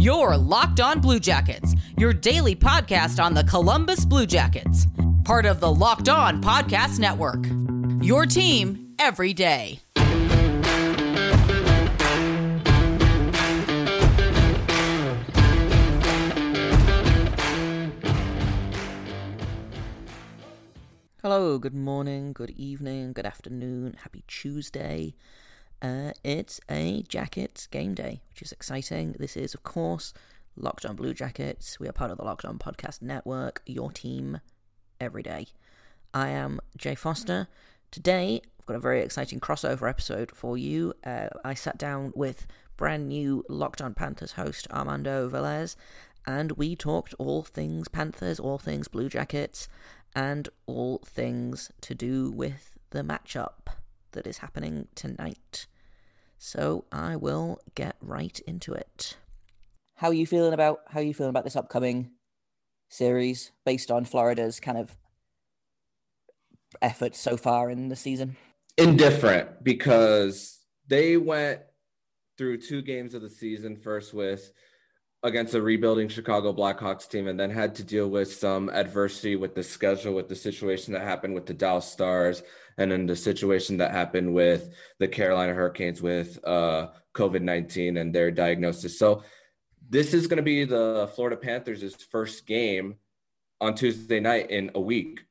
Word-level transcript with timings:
Your 0.00 0.34
Locked 0.38 0.80
On 0.80 0.98
Blue 0.98 1.20
Jackets, 1.20 1.74
your 1.98 2.14
daily 2.14 2.56
podcast 2.56 3.22
on 3.22 3.34
the 3.34 3.44
Columbus 3.44 4.06
Blue 4.06 4.24
Jackets, 4.24 4.86
part 5.24 5.44
of 5.44 5.60
the 5.60 5.70
Locked 5.70 6.08
On 6.08 6.42
Podcast 6.42 6.98
Network. 6.98 7.44
Your 8.02 8.24
team 8.24 8.94
every 8.98 9.34
day. 9.34 9.78
Hello, 21.22 21.58
good 21.58 21.74
morning, 21.74 22.32
good 22.32 22.48
evening, 22.52 23.12
good 23.12 23.26
afternoon, 23.26 23.98
happy 24.02 24.24
Tuesday. 24.26 25.14
Uh, 25.82 26.12
it's 26.22 26.60
a 26.70 27.02
Jackets 27.08 27.66
game 27.66 27.94
day, 27.94 28.20
which 28.30 28.42
is 28.42 28.52
exciting. 28.52 29.14
This 29.18 29.36
is, 29.36 29.54
of 29.54 29.62
course, 29.62 30.12
Locked 30.54 30.84
On 30.84 30.94
Blue 30.94 31.14
Jackets. 31.14 31.80
We 31.80 31.88
are 31.88 31.92
part 31.92 32.10
of 32.10 32.18
the 32.18 32.24
Locked 32.24 32.44
On 32.44 32.58
Podcast 32.58 33.00
Network, 33.00 33.62
your 33.64 33.90
team 33.90 34.40
every 35.00 35.22
day. 35.22 35.46
I 36.12 36.28
am 36.28 36.60
Jay 36.76 36.94
Foster. 36.94 37.48
Today, 37.90 38.42
I've 38.58 38.66
got 38.66 38.76
a 38.76 38.80
very 38.80 39.00
exciting 39.00 39.40
crossover 39.40 39.88
episode 39.88 40.30
for 40.32 40.58
you. 40.58 40.92
Uh, 41.02 41.28
I 41.44 41.54
sat 41.54 41.78
down 41.78 42.12
with 42.14 42.46
brand 42.76 43.08
new 43.08 43.42
Locked 43.48 43.80
On 43.80 43.94
Panthers 43.94 44.32
host 44.32 44.66
Armando 44.70 45.30
Velez, 45.30 45.76
and 46.26 46.52
we 46.52 46.76
talked 46.76 47.14
all 47.18 47.42
things 47.42 47.88
Panthers, 47.88 48.38
all 48.38 48.58
things 48.58 48.86
Blue 48.86 49.08
Jackets 49.08 49.66
and 50.14 50.48
all 50.66 50.98
things 51.06 51.70
to 51.80 51.94
do 51.94 52.30
with 52.30 52.76
the 52.90 53.02
matchup 53.02 53.68
that 54.12 54.26
is 54.26 54.38
happening 54.38 54.88
tonight. 54.94 55.66
So 56.42 56.86
I 56.90 57.16
will 57.16 57.60
get 57.74 57.96
right 58.00 58.40
into 58.46 58.72
it. 58.72 59.18
How 59.96 60.08
are 60.08 60.14
you 60.14 60.26
feeling 60.26 60.54
about 60.54 60.80
how 60.88 61.00
are 61.00 61.02
you 61.02 61.12
feeling 61.12 61.28
about 61.28 61.44
this 61.44 61.54
upcoming 61.54 62.12
series 62.88 63.52
based 63.66 63.90
on 63.90 64.06
Florida's 64.06 64.58
kind 64.58 64.78
of 64.78 64.96
efforts 66.80 67.20
so 67.20 67.36
far 67.36 67.68
in 67.68 67.90
the 67.90 67.94
season? 67.94 68.38
Indifferent 68.78 69.62
because 69.62 70.60
they 70.88 71.18
went 71.18 71.60
through 72.38 72.62
two 72.62 72.80
games 72.80 73.12
of 73.12 73.20
the 73.20 73.28
season 73.28 73.76
first 73.76 74.14
with 74.14 74.50
against 75.22 75.54
a 75.54 75.60
rebuilding 75.60 76.08
Chicago 76.08 76.52
Blackhawks 76.52 77.08
team 77.08 77.28
and 77.28 77.38
then 77.38 77.50
had 77.50 77.74
to 77.74 77.84
deal 77.84 78.08
with 78.08 78.32
some 78.32 78.70
adversity 78.70 79.36
with 79.36 79.54
the 79.54 79.62
schedule, 79.62 80.14
with 80.14 80.28
the 80.28 80.34
situation 80.34 80.94
that 80.94 81.02
happened 81.02 81.34
with 81.34 81.46
the 81.46 81.52
Dallas 81.54 81.86
Stars, 81.86 82.42
and 82.78 82.90
then 82.90 83.06
the 83.06 83.16
situation 83.16 83.76
that 83.78 83.90
happened 83.90 84.32
with 84.32 84.70
the 84.98 85.08
Carolina 85.08 85.52
Hurricanes 85.52 86.00
with 86.00 86.42
uh, 86.44 86.88
COVID 87.14 87.42
19 87.42 87.98
and 87.98 88.14
their 88.14 88.30
diagnosis. 88.30 88.98
So, 88.98 89.22
this 89.92 90.14
is 90.14 90.28
going 90.28 90.36
to 90.36 90.42
be 90.42 90.64
the 90.64 91.10
Florida 91.14 91.36
Panthers' 91.36 91.94
first 92.10 92.46
game 92.46 92.94
on 93.60 93.74
Tuesday 93.74 94.20
night 94.20 94.50
in 94.50 94.70
a 94.74 94.80
week. 94.80 95.24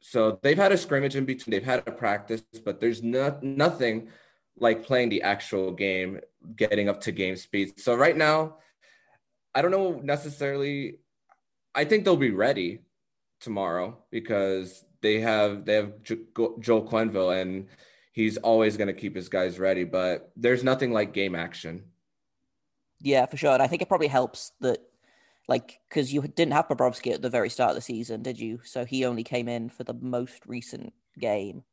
So, 0.00 0.38
they've 0.42 0.56
had 0.56 0.72
a 0.72 0.78
scrimmage 0.78 1.16
in 1.16 1.26
between, 1.26 1.50
they've 1.50 1.62
had 1.62 1.82
a 1.86 1.92
practice, 1.92 2.42
but 2.64 2.80
there's 2.80 3.02
no, 3.02 3.38
nothing 3.42 4.08
like 4.58 4.84
playing 4.84 5.10
the 5.10 5.22
actual 5.22 5.72
game, 5.72 6.20
getting 6.56 6.88
up 6.88 7.02
to 7.02 7.12
game 7.12 7.36
speed. 7.36 7.78
So, 7.78 7.94
right 7.94 8.16
now, 8.16 8.56
I 9.54 9.62
don't 9.62 9.70
know 9.70 10.00
necessarily. 10.02 10.98
I 11.74 11.84
think 11.84 12.04
they'll 12.04 12.16
be 12.16 12.30
ready 12.30 12.80
tomorrow 13.40 13.98
because 14.10 14.84
they 15.00 15.20
have 15.20 15.64
they 15.64 15.74
have 15.74 16.02
Joel 16.02 16.88
Quenneville 16.88 17.40
and 17.40 17.68
he's 18.12 18.36
always 18.38 18.76
going 18.76 18.88
to 18.88 18.94
keep 18.94 19.14
his 19.14 19.28
guys 19.28 19.58
ready. 19.58 19.84
But 19.84 20.30
there's 20.36 20.64
nothing 20.64 20.92
like 20.92 21.12
game 21.12 21.34
action. 21.34 21.84
Yeah, 23.00 23.26
for 23.26 23.36
sure. 23.36 23.52
And 23.52 23.62
I 23.62 23.66
think 23.66 23.82
it 23.82 23.88
probably 23.88 24.06
helps 24.06 24.52
that, 24.60 24.78
like, 25.46 25.78
because 25.88 26.12
you 26.12 26.22
didn't 26.22 26.54
have 26.54 26.68
Bobrovsky 26.68 27.12
at 27.12 27.20
the 27.20 27.28
very 27.28 27.50
start 27.50 27.70
of 27.70 27.76
the 27.76 27.82
season, 27.82 28.22
did 28.22 28.40
you? 28.40 28.60
So 28.64 28.86
he 28.86 29.04
only 29.04 29.24
came 29.24 29.46
in 29.46 29.68
for 29.68 29.84
the 29.84 29.92
most 29.92 30.40
recent 30.46 30.94
game. 31.18 31.64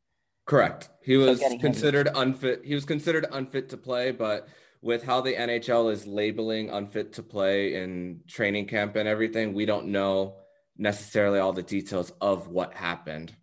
Correct. 0.46 0.90
He 1.02 1.16
was 1.16 1.40
so 1.40 1.58
considered 1.60 2.08
him. 2.08 2.16
unfit. 2.18 2.64
He 2.66 2.74
was 2.74 2.84
considered 2.84 3.28
unfit 3.32 3.70
to 3.70 3.78
play, 3.78 4.12
but 4.12 4.50
with 4.82 5.04
how 5.04 5.22
the 5.22 5.34
NHL 5.34 5.92
is 5.92 6.08
labeling 6.08 6.70
unfit 6.70 7.14
to 7.14 7.24
play 7.24 7.76
in 7.76 8.22
training 8.28 8.68
camp 8.68 8.96
and 8.96 9.08
everything, 9.08 9.54
we 9.54 9.66
don't 9.66 9.88
know 9.88 10.36
necessarily 10.78 11.40
all 11.40 11.54
the 11.54 11.62
details 11.62 12.12
of 12.20 12.48
what 12.48 12.74
happened. 12.74 13.36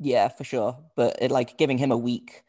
Yeah, 0.00 0.28
for 0.28 0.44
sure. 0.44 0.78
But 0.96 1.18
it, 1.20 1.30
like 1.30 1.56
giving 1.56 1.78
him 1.78 1.92
a 1.92 1.96
week 1.96 2.42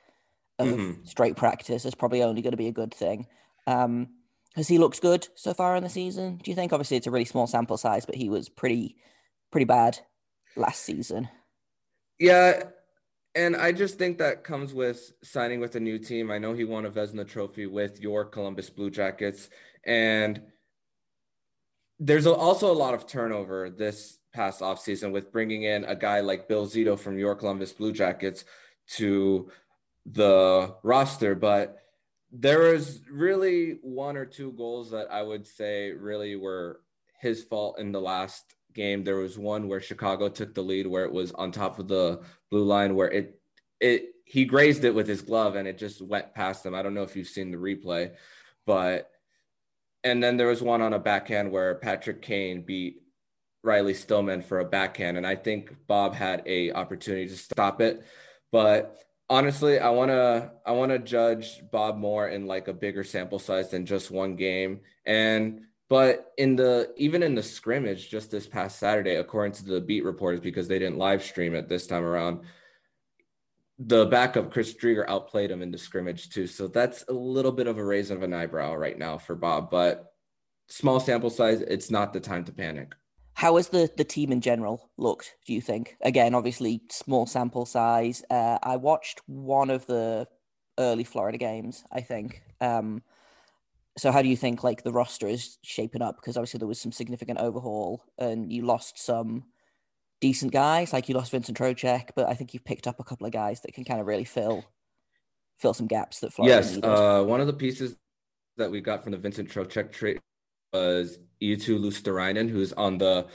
of 0.57 0.67
mm-hmm. 0.67 1.05
straight 1.05 1.35
practice 1.35 1.85
is 1.85 1.95
probably 1.95 2.23
only 2.23 2.41
going 2.41 2.51
to 2.51 2.57
be 2.57 2.67
a 2.67 2.71
good 2.71 2.93
thing. 2.93 3.27
Um, 3.67 4.09
has 4.55 4.67
he 4.67 4.77
looked 4.77 5.01
good 5.01 5.27
so 5.35 5.53
far 5.53 5.75
in 5.75 5.83
the 5.83 5.89
season? 5.89 6.39
Do 6.43 6.49
you 6.49 6.55
think? 6.55 6.73
Obviously, 6.73 6.97
it's 6.97 7.07
a 7.07 7.11
really 7.11 7.25
small 7.25 7.47
sample 7.47 7.77
size, 7.77 8.05
but 8.05 8.15
he 8.15 8.29
was 8.29 8.49
pretty, 8.49 8.97
pretty 9.51 9.65
bad 9.65 9.99
last 10.55 10.81
season. 10.81 11.29
Yeah, 12.19 12.63
and 13.39 13.55
I 13.55 13.71
just 13.71 13.97
think 13.97 14.17
that 14.17 14.43
comes 14.43 14.73
with 14.73 15.13
signing 15.23 15.61
with 15.61 15.75
a 15.75 15.79
new 15.79 15.97
team. 15.97 16.29
I 16.29 16.39
know 16.39 16.53
he 16.53 16.65
won 16.65 16.85
a 16.85 16.91
Vezina 16.91 17.25
Trophy 17.25 17.67
with 17.67 18.01
your 18.01 18.25
Columbus 18.25 18.69
Blue 18.69 18.89
Jackets, 18.89 19.49
and 19.85 20.41
there's 21.99 22.27
also 22.27 22.69
a 22.69 22.73
lot 22.73 22.93
of 22.93 23.07
turnover 23.07 23.69
this 23.69 24.19
past 24.33 24.59
offseason 24.59 25.13
with 25.13 25.31
bringing 25.31 25.63
in 25.63 25.85
a 25.85 25.95
guy 25.95 26.19
like 26.19 26.49
Bill 26.49 26.67
Zito 26.67 26.99
from 26.99 27.17
your 27.17 27.33
Columbus 27.33 27.71
Blue 27.71 27.93
Jackets 27.93 28.43
to 28.97 29.49
the 30.05 30.75
roster. 30.83 31.33
But 31.33 31.77
there 32.33 32.59
was 32.59 32.99
really 33.09 33.79
one 33.81 34.17
or 34.17 34.25
two 34.25 34.51
goals 34.51 34.91
that 34.91 35.09
I 35.09 35.21
would 35.21 35.47
say 35.47 35.91
really 35.91 36.35
were 36.35 36.81
his 37.21 37.45
fault 37.45 37.79
in 37.79 37.93
the 37.93 38.01
last 38.01 38.43
game. 38.73 39.03
There 39.03 39.17
was 39.17 39.37
one 39.37 39.67
where 39.67 39.81
Chicago 39.81 40.29
took 40.29 40.53
the 40.53 40.61
lead, 40.61 40.87
where 40.87 41.05
it 41.05 41.11
was 41.11 41.31
on 41.31 41.51
top 41.51 41.79
of 41.79 41.87
the 41.87 42.21
blue 42.49 42.63
line, 42.63 42.95
where 42.95 43.11
it 43.11 43.39
it 43.79 44.13
he 44.25 44.45
grazed 44.45 44.83
it 44.83 44.93
with 44.93 45.07
his 45.07 45.21
glove 45.21 45.55
and 45.55 45.67
it 45.67 45.77
just 45.77 46.01
went 46.01 46.33
past 46.33 46.65
him. 46.65 46.75
I 46.75 46.81
don't 46.81 46.93
know 46.93 47.03
if 47.03 47.15
you've 47.15 47.27
seen 47.27 47.51
the 47.51 47.57
replay, 47.57 48.11
but 48.65 49.09
and 50.03 50.23
then 50.23 50.37
there 50.37 50.47
was 50.47 50.61
one 50.61 50.81
on 50.81 50.93
a 50.93 50.99
backhand 50.99 51.51
where 51.51 51.75
Patrick 51.75 52.21
Kane 52.21 52.61
beat 52.61 53.01
Riley 53.63 53.93
Stillman 53.93 54.41
for 54.41 54.59
a 54.59 54.65
backhand, 54.65 55.17
and 55.17 55.27
I 55.27 55.35
think 55.35 55.75
Bob 55.87 56.15
had 56.15 56.43
a 56.45 56.71
opportunity 56.71 57.27
to 57.27 57.37
stop 57.37 57.81
it, 57.81 58.05
but 58.51 58.97
honestly 59.29 59.77
i 59.77 59.89
want 59.89 60.09
to 60.09 60.51
i 60.65 60.71
want 60.71 60.91
to 60.91 60.97
judge 60.97 61.61
bob 61.71 61.97
more 61.97 62.27
in 62.27 62.47
like 62.47 62.67
a 62.67 62.73
bigger 62.73 63.03
sample 63.03 63.37
size 63.37 63.69
than 63.69 63.85
just 63.85 64.09
one 64.09 64.35
game 64.35 64.79
and 65.05 65.61
but 65.89 66.33
in 66.37 66.55
the 66.55 66.93
even 66.97 67.23
in 67.23 67.33
the 67.33 67.43
scrimmage 67.43 68.09
just 68.09 68.29
this 68.29 68.47
past 68.47 68.77
Saturday, 68.79 69.15
according 69.15 69.53
to 69.53 69.65
the 69.65 69.81
beat 69.81 70.05
reporters, 70.05 70.39
because 70.39 70.67
they 70.67 70.79
didn't 70.79 70.99
live 70.99 71.23
stream 71.23 71.55
it 71.55 71.67
this 71.67 71.87
time 71.87 72.03
around, 72.03 72.41
the 73.79 74.05
backup 74.05 74.51
Chris 74.51 74.73
Driedger 74.73 75.07
outplayed 75.07 75.49
him 75.49 75.63
in 75.63 75.71
the 75.71 75.77
scrimmage 75.77 76.29
too. 76.29 76.45
So 76.45 76.67
that's 76.67 77.03
a 77.09 77.13
little 77.13 77.51
bit 77.51 77.65
of 77.65 77.79
a 77.79 77.83
raise 77.83 78.11
of 78.11 78.21
an 78.21 78.33
eyebrow 78.33 78.75
right 78.75 78.97
now 78.97 79.17
for 79.17 79.35
Bob. 79.35 79.71
But 79.71 80.13
small 80.67 80.99
sample 80.99 81.31
size, 81.31 81.61
it's 81.61 81.89
not 81.89 82.13
the 82.13 82.19
time 82.19 82.45
to 82.45 82.51
panic. 82.51 82.93
How 83.33 83.55
has 83.55 83.69
the 83.69 83.89
the 83.97 84.03
team 84.03 84.31
in 84.31 84.41
general 84.41 84.91
looked? 84.97 85.37
Do 85.47 85.53
you 85.53 85.61
think? 85.61 85.97
Again, 86.01 86.35
obviously 86.35 86.83
small 86.91 87.25
sample 87.25 87.65
size. 87.65 88.23
Uh, 88.29 88.59
I 88.61 88.75
watched 88.75 89.21
one 89.25 89.71
of 89.71 89.87
the 89.87 90.27
early 90.77 91.03
Florida 91.03 91.39
games. 91.39 91.83
I 91.91 92.01
think. 92.01 92.43
Um, 92.61 93.01
so 93.99 94.11
how 94.11 94.21
do 94.21 94.29
you 94.29 94.37
think 94.37 94.63
like 94.63 94.83
the 94.83 94.91
roster 94.91 95.27
is 95.27 95.57
shaping 95.63 96.01
up? 96.01 96.15
Because 96.15 96.37
obviously 96.37 96.57
there 96.57 96.67
was 96.67 96.79
some 96.79 96.91
significant 96.91 97.39
overhaul, 97.39 98.03
and 98.17 98.51
you 98.51 98.65
lost 98.65 98.97
some 98.97 99.45
decent 100.21 100.51
guys, 100.51 100.93
like 100.93 101.09
you 101.09 101.15
lost 101.15 101.31
Vincent 101.31 101.57
Trocheck, 101.57 102.09
but 102.15 102.27
I 102.27 102.33
think 102.33 102.53
you've 102.53 102.65
picked 102.65 102.87
up 102.87 102.99
a 102.99 103.03
couple 103.03 103.25
of 103.25 103.33
guys 103.33 103.61
that 103.61 103.73
can 103.73 103.83
kind 103.83 103.99
of 103.99 104.07
really 104.07 104.25
fill 104.25 104.65
fill 105.57 105.73
some 105.73 105.87
gaps 105.87 106.19
that 106.21 106.33
Florida 106.33 106.55
Yes, 106.55 106.79
uh, 106.81 107.23
one 107.25 107.41
of 107.41 107.47
the 107.47 107.53
pieces 107.53 107.97
that 108.57 108.71
we 108.71 108.81
got 108.81 109.03
from 109.03 109.11
the 109.11 109.17
Vincent 109.17 109.49
Trocheck 109.49 109.91
trade 109.91 110.19
was 110.73 111.19
Eetu 111.41 111.79
Luostarinen, 111.79 112.49
who's 112.49 112.73
on 112.73 112.97
the 112.97 113.27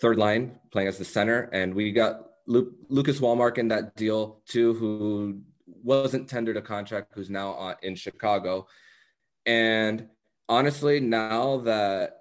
third 0.00 0.18
line 0.18 0.58
playing 0.70 0.88
as 0.88 0.98
the 0.98 1.04
center, 1.04 1.48
and 1.52 1.74
we 1.74 1.90
got 1.92 2.20
Lu- 2.46 2.74
Lucas 2.88 3.20
Wallmark 3.20 3.58
in 3.58 3.68
that 3.68 3.96
deal 3.96 4.42
too, 4.46 4.74
who 4.74 5.40
wasn't 5.66 6.28
tendered 6.28 6.56
a 6.56 6.62
contract, 6.62 7.12
who's 7.14 7.30
now 7.30 7.52
on, 7.52 7.74
in 7.82 7.94
Chicago. 7.94 8.66
And 9.46 10.08
honestly, 10.48 11.00
now 11.00 11.58
that 11.58 12.20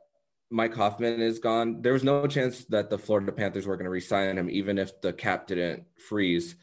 Mike 0.51 0.75
Hoffman 0.75 1.22
is 1.22 1.39
gone, 1.39 1.81
there 1.81 1.94
was 1.94 2.04
no 2.04 2.27
chance 2.27 2.66
that 2.66 2.89
the 2.89 2.98
Florida 2.98 3.31
Panthers 3.31 3.66
were 3.66 3.75
going 3.75 3.86
to 3.86 3.92
resign 3.92 4.38
him, 4.38 4.50
even 4.50 4.77
if 4.77 5.01
the 5.01 5.12
cap 5.12 5.48
didn't 5.48 5.86
freeze 6.07 6.56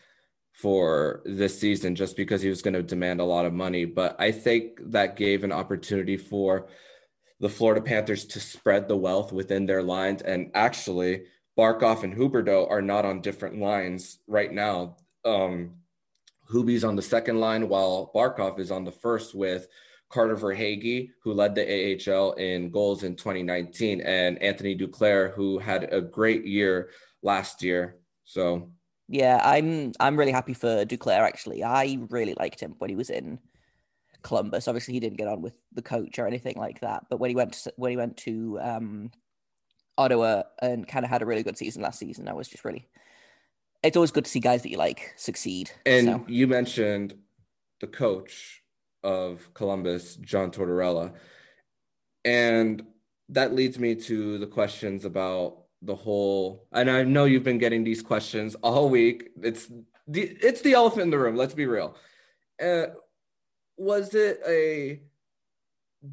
for 0.52 1.22
this 1.24 1.58
season, 1.58 1.94
just 1.94 2.16
because 2.16 2.42
he 2.42 2.48
was 2.48 2.62
going 2.62 2.74
to 2.74 2.82
demand 2.82 3.20
a 3.20 3.24
lot 3.24 3.44
of 3.44 3.52
money. 3.52 3.84
But 3.84 4.16
I 4.20 4.30
think 4.30 4.78
that 4.92 5.16
gave 5.16 5.44
an 5.44 5.52
opportunity 5.52 6.16
for 6.16 6.68
the 7.40 7.48
Florida 7.48 7.80
Panthers 7.80 8.24
to 8.26 8.40
spread 8.40 8.86
the 8.86 8.96
wealth 8.96 9.32
within 9.32 9.66
their 9.66 9.82
lines. 9.82 10.22
And 10.22 10.52
actually, 10.54 11.24
Barkov 11.58 12.04
and 12.04 12.14
Huberdeau 12.14 12.70
are 12.70 12.82
not 12.82 13.04
on 13.04 13.20
different 13.20 13.58
lines 13.58 14.18
right 14.28 14.52
now. 14.52 14.96
Um, 15.24 15.78
Hubie's 16.52 16.84
on 16.84 16.96
the 16.96 17.02
second 17.02 17.40
line 17.40 17.68
while 17.68 18.12
Barkov 18.14 18.60
is 18.60 18.70
on 18.70 18.84
the 18.84 18.92
first 18.92 19.34
with 19.34 19.66
Carter 20.12 20.36
Verhaeghe, 20.36 21.10
who 21.22 21.32
led 21.32 21.54
the 21.54 21.64
AHL 21.64 22.32
in 22.32 22.70
goals 22.70 23.02
in 23.02 23.16
2019, 23.16 24.02
and 24.02 24.40
Anthony 24.42 24.76
Duclair, 24.76 25.32
who 25.32 25.58
had 25.58 25.92
a 25.92 26.00
great 26.00 26.44
year 26.44 26.90
last 27.22 27.62
year. 27.62 27.96
So 28.24 28.70
yeah, 29.08 29.40
I'm 29.42 29.92
I'm 29.98 30.18
really 30.18 30.32
happy 30.32 30.54
for 30.54 30.84
Duclair. 30.84 31.20
Actually, 31.20 31.64
I 31.64 31.98
really 32.10 32.34
liked 32.38 32.60
him 32.60 32.74
when 32.78 32.90
he 32.90 32.96
was 32.96 33.10
in 33.10 33.38
Columbus. 34.22 34.68
Obviously, 34.68 34.94
he 34.94 35.00
didn't 35.00 35.18
get 35.18 35.28
on 35.28 35.40
with 35.40 35.54
the 35.72 35.82
coach 35.82 36.18
or 36.18 36.26
anything 36.26 36.56
like 36.56 36.80
that. 36.80 37.06
But 37.08 37.18
when 37.18 37.30
he 37.30 37.36
went 37.36 37.54
to, 37.54 37.72
when 37.76 37.90
he 37.90 37.96
went 37.96 38.18
to 38.18 38.58
um, 38.60 39.10
Ottawa 39.96 40.42
and 40.60 40.86
kind 40.86 41.04
of 41.04 41.10
had 41.10 41.22
a 41.22 41.26
really 41.26 41.42
good 41.42 41.56
season 41.56 41.82
last 41.82 41.98
season, 41.98 42.28
I 42.28 42.34
was 42.34 42.48
just 42.48 42.64
really. 42.64 42.88
It's 43.82 43.96
always 43.96 44.12
good 44.12 44.26
to 44.26 44.30
see 44.30 44.38
guys 44.38 44.62
that 44.62 44.70
you 44.70 44.76
like 44.76 45.12
succeed. 45.16 45.72
And 45.84 46.06
so. 46.06 46.24
you 46.28 46.46
mentioned 46.46 47.14
the 47.80 47.88
coach 47.88 48.61
of 49.02 49.52
Columbus, 49.54 50.16
John 50.16 50.50
Tortorella, 50.50 51.12
and 52.24 52.84
that 53.30 53.54
leads 53.54 53.78
me 53.78 53.94
to 53.94 54.38
the 54.38 54.46
questions 54.46 55.04
about 55.04 55.64
the 55.82 55.94
whole. 55.94 56.66
And 56.72 56.90
I 56.90 57.02
know 57.02 57.24
you've 57.24 57.44
been 57.44 57.58
getting 57.58 57.84
these 57.84 58.02
questions 58.02 58.54
all 58.56 58.88
week. 58.88 59.30
It's 59.42 59.70
the 60.06 60.22
it's 60.22 60.60
the 60.62 60.74
elephant 60.74 61.02
in 61.02 61.10
the 61.10 61.18
room. 61.18 61.36
Let's 61.36 61.54
be 61.54 61.66
real. 61.66 61.96
Uh, 62.62 62.86
was 63.76 64.14
it 64.14 64.40
a 64.46 65.00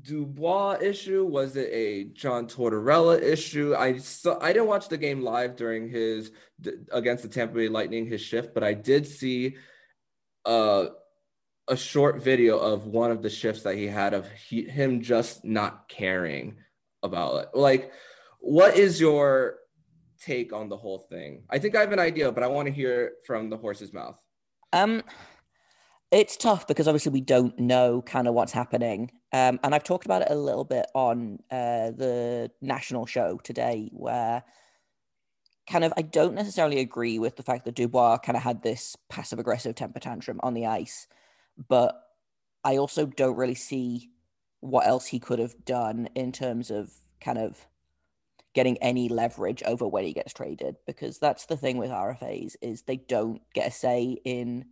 Dubois 0.02 0.78
issue? 0.82 1.26
Was 1.26 1.56
it 1.56 1.70
a 1.72 2.06
John 2.06 2.48
Tortorella 2.48 3.22
issue? 3.22 3.76
I 3.76 3.98
saw, 3.98 4.40
I 4.40 4.54
didn't 4.54 4.68
watch 4.68 4.88
the 4.88 4.98
game 4.98 5.22
live 5.22 5.56
during 5.56 5.90
his 5.90 6.32
against 6.92 7.24
the 7.24 7.30
Tampa 7.30 7.56
Bay 7.56 7.68
Lightning 7.68 8.06
his 8.06 8.22
shift, 8.22 8.54
but 8.54 8.64
I 8.64 8.74
did 8.74 9.08
see 9.08 9.58
uh, 10.46 10.88
a 11.70 11.78
short 11.78 12.22
video 12.22 12.58
of 12.58 12.88
one 12.88 13.12
of 13.12 13.22
the 13.22 13.30
shifts 13.30 13.64
that 13.64 13.76
he 13.76 13.88
had 13.88 14.14
of 14.14 14.28
he, 14.32 14.64
him 14.64 15.02
just 15.02 15.46
not 15.46 15.88
caring 15.88 16.58
about 17.04 17.44
it. 17.44 17.50
Like, 17.54 17.92
what 18.40 18.76
is 18.76 19.00
your 19.00 19.58
take 20.20 20.52
on 20.52 20.70
the 20.70 20.78
whole 20.78 21.00
thing? 21.00 21.44
I 21.50 21.60
think 21.60 21.76
I 21.76 21.82
have 21.82 21.92
an 21.92 22.00
idea, 22.00 22.32
but 22.32 22.44
I 22.44 22.48
want 22.48 22.68
to 22.68 22.74
hear 22.74 23.14
from 23.26 23.50
the 23.50 23.58
horse's 23.58 23.94
mouth. 23.94 24.18
Um, 24.74 25.04
it's 26.12 26.38
tough 26.38 26.68
because 26.68 26.88
obviously 26.88 27.12
we 27.12 27.22
don't 27.22 27.58
know 27.60 28.02
kind 28.02 28.28
of 28.28 28.34
what's 28.34 28.52
happening. 28.52 29.12
Um, 29.32 29.60
and 29.64 29.76
I've 29.76 29.84
talked 29.84 30.06
about 30.06 30.24
it 30.24 30.32
a 30.32 30.36
little 30.36 30.66
bit 30.66 30.88
on 30.96 31.40
uh, 31.52 31.92
the 31.92 32.52
national 32.62 33.06
show 33.06 33.40
today, 33.44 33.90
where 33.94 34.44
kind 35.70 35.84
of 35.84 35.94
I 35.96 36.02
don't 36.02 36.34
necessarily 36.34 36.80
agree 36.80 37.20
with 37.20 37.36
the 37.36 37.44
fact 37.44 37.66
that 37.66 37.76
Dubois 37.76 38.18
kind 38.18 38.36
of 38.36 38.42
had 38.42 38.64
this 38.64 38.96
passive 39.08 39.38
aggressive 39.38 39.76
temper 39.76 40.00
tantrum 40.00 40.40
on 40.42 40.56
the 40.56 40.66
ice, 40.66 41.08
but 41.68 42.02
I 42.64 42.78
also 42.78 43.06
don't 43.06 43.38
really 43.38 43.56
see 43.56 44.12
what 44.62 44.88
else 44.88 45.06
he 45.06 45.20
could 45.20 45.40
have 45.40 45.66
done 45.66 46.10
in 46.16 46.32
terms 46.32 46.72
of 46.72 46.92
kind 47.22 47.38
of 47.38 47.58
getting 48.54 48.78
any 48.78 49.10
leverage 49.10 49.64
over 49.64 49.88
when 49.88 50.04
he 50.04 50.14
gets 50.14 50.34
traded 50.34 50.76
because 50.86 51.20
that's 51.20 51.46
the 51.46 51.58
thing 51.58 51.78
with 51.78 51.92
RFAs 51.92 52.56
is 52.62 52.82
they 52.82 52.98
don't 52.98 53.42
get 53.54 53.68
a 53.68 53.72
say 53.72 54.18
in 54.26 54.66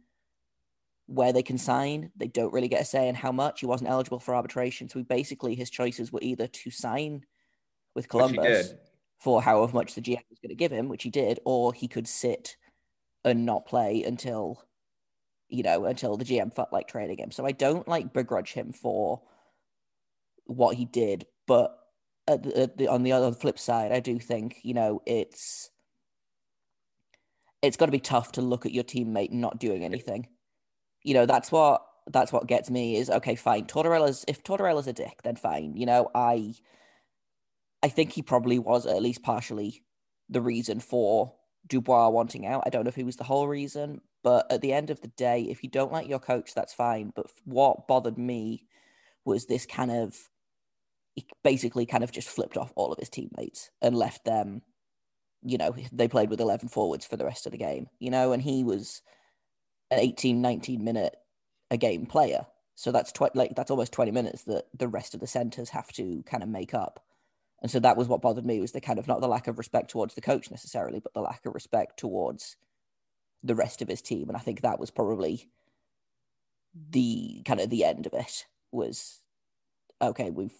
where 1.05 1.31
they 1.31 1.43
can 1.43 1.57
sign. 1.57 2.11
They 2.17 2.27
don't 2.27 2.53
really 2.53 2.67
get 2.67 2.81
a 2.81 2.85
say 2.85 3.07
in 3.07 3.15
how 3.15 3.31
much. 3.31 3.61
He 3.61 3.65
wasn't 3.65 3.89
eligible 3.89 4.19
for 4.19 4.35
arbitration. 4.35 4.89
So 4.89 5.03
basically 5.03 5.55
his 5.55 5.69
choices 5.69 6.11
were 6.11 6.21
either 6.21 6.47
to 6.47 6.71
sign 6.71 7.25
with 7.95 8.09
Columbus 8.09 8.73
for 9.19 9.41
however 9.41 9.73
much 9.73 9.95
the 9.95 10.01
GM 10.01 10.21
was 10.29 10.39
going 10.39 10.49
to 10.49 10.55
give 10.55 10.71
him, 10.71 10.89
which 10.89 11.03
he 11.03 11.09
did, 11.09 11.39
or 11.45 11.73
he 11.73 11.87
could 11.87 12.07
sit 12.07 12.57
and 13.23 13.45
not 13.45 13.65
play 13.65 14.03
until, 14.03 14.63
you 15.49 15.63
know, 15.63 15.85
until 15.85 16.17
the 16.17 16.25
GM 16.25 16.53
felt 16.53 16.73
like 16.73 16.87
trading 16.87 17.17
him. 17.19 17.31
So 17.31 17.45
I 17.45 17.51
don't 17.51 17.87
like 17.87 18.13
begrudge 18.13 18.53
him 18.53 18.73
for 18.73 19.21
what 20.45 20.75
he 20.75 20.85
did, 20.85 21.25
but 21.47 21.77
at 22.27 22.43
the, 22.43 22.61
at 22.61 22.77
the, 22.77 22.87
on 22.87 23.03
the 23.03 23.13
other 23.13 23.31
flip 23.31 23.59
side, 23.59 23.91
I 23.91 23.99
do 23.99 24.19
think, 24.19 24.57
you 24.63 24.73
know, 24.73 25.01
it's 25.05 25.69
it's 27.61 27.77
got 27.77 27.87
to 27.87 27.91
be 27.91 27.99
tough 27.99 28.33
to 28.33 28.41
look 28.41 28.65
at 28.65 28.71
your 28.71 28.83
teammate 28.83 29.31
not 29.31 29.59
doing 29.59 29.83
anything 29.83 30.27
you 31.07 31.13
know, 31.13 31.25
that's 31.25 31.53
what 31.53 31.85
that's 32.11 32.33
what 32.33 32.47
gets 32.47 32.69
me 32.69 32.97
is 32.97 33.09
okay, 33.09 33.35
fine. 33.35 33.65
Tortorella's 33.65 34.25
if 34.27 34.43
Tortorella's 34.43 34.87
a 34.87 34.93
dick, 34.93 35.21
then 35.23 35.37
fine. 35.37 35.77
You 35.77 35.85
know, 35.85 36.11
I 36.13 36.53
I 37.81 37.87
think 37.87 38.11
he 38.11 38.21
probably 38.21 38.59
was 38.59 38.85
at 38.85 39.01
least 39.01 39.23
partially 39.23 39.83
the 40.29 40.41
reason 40.41 40.81
for 40.81 41.33
Dubois 41.65 42.09
wanting 42.09 42.45
out. 42.45 42.63
I 42.65 42.69
don't 42.69 42.83
know 42.83 42.89
if 42.89 42.95
he 42.95 43.05
was 43.05 43.15
the 43.15 43.23
whole 43.23 43.47
reason, 43.47 44.01
but 44.23 44.51
at 44.51 44.61
the 44.61 44.73
end 44.73 44.89
of 44.89 45.01
the 45.01 45.07
day, 45.09 45.41
if 45.43 45.63
you 45.63 45.69
don't 45.69 45.91
like 45.91 46.07
your 46.07 46.19
coach, 46.19 46.53
that's 46.53 46.73
fine. 46.73 47.11
But 47.15 47.27
what 47.45 47.87
bothered 47.87 48.17
me 48.17 48.65
was 49.25 49.45
this 49.45 49.65
kind 49.65 49.91
of 49.91 50.29
he 51.15 51.25
basically 51.43 51.85
kind 51.87 52.03
of 52.03 52.11
just 52.11 52.29
flipped 52.29 52.57
off 52.57 52.71
all 52.75 52.91
of 52.91 52.99
his 52.99 53.09
teammates 53.09 53.71
and 53.81 53.95
left 53.95 54.23
them, 54.23 54.61
you 55.41 55.57
know, 55.57 55.75
they 55.91 56.07
played 56.07 56.29
with 56.29 56.39
11 56.39 56.69
forwards 56.69 57.07
for 57.07 57.17
the 57.17 57.25
rest 57.25 57.47
of 57.47 57.51
the 57.51 57.57
game, 57.57 57.87
you 57.99 58.11
know, 58.11 58.33
and 58.33 58.43
he 58.43 58.63
was 58.63 59.01
an 59.89 59.99
18, 59.99 60.41
19 60.41 60.83
minute 60.83 61.15
a 61.71 61.77
game 61.77 62.05
player. 62.05 62.45
So 62.75 62.91
that's 62.91 63.11
tw- 63.11 63.35
like 63.35 63.55
that's 63.55 63.71
almost 63.71 63.91
20 63.91 64.11
minutes 64.11 64.43
that 64.43 64.65
the 64.77 64.87
rest 64.87 65.15
of 65.15 65.19
the 65.19 65.27
centers 65.27 65.69
have 65.69 65.91
to 65.93 66.23
kind 66.27 66.43
of 66.43 66.49
make 66.49 66.75
up. 66.75 67.03
And 67.61 67.71
so 67.71 67.79
that 67.79 67.97
was 67.97 68.07
what 68.07 68.21
bothered 68.21 68.45
me 68.45 68.59
was 68.61 68.71
the 68.71 68.81
kind 68.81 68.99
of 68.99 69.07
not 69.07 69.19
the 69.19 69.27
lack 69.27 69.47
of 69.47 69.57
respect 69.57 69.89
towards 69.89 70.13
the 70.13 70.21
coach 70.21 70.51
necessarily, 70.51 70.99
but 70.99 71.13
the 71.13 71.21
lack 71.21 71.45
of 71.45 71.55
respect 71.55 71.97
towards 71.97 72.55
the 73.47 73.55
rest 73.55 73.81
of 73.81 73.87
his 73.87 74.01
team. 74.01 74.27
And 74.27 74.37
I 74.37 74.41
think 74.41 74.61
that 74.61 74.79
was 74.79 74.91
probably 74.91 75.49
the 76.89 77.41
kind 77.45 77.59
of 77.59 77.69
the 77.69 77.83
end 77.83 78.05
of 78.05 78.13
it 78.13 78.45
was 78.71 79.19
okay, 80.01 80.29
we've 80.29 80.53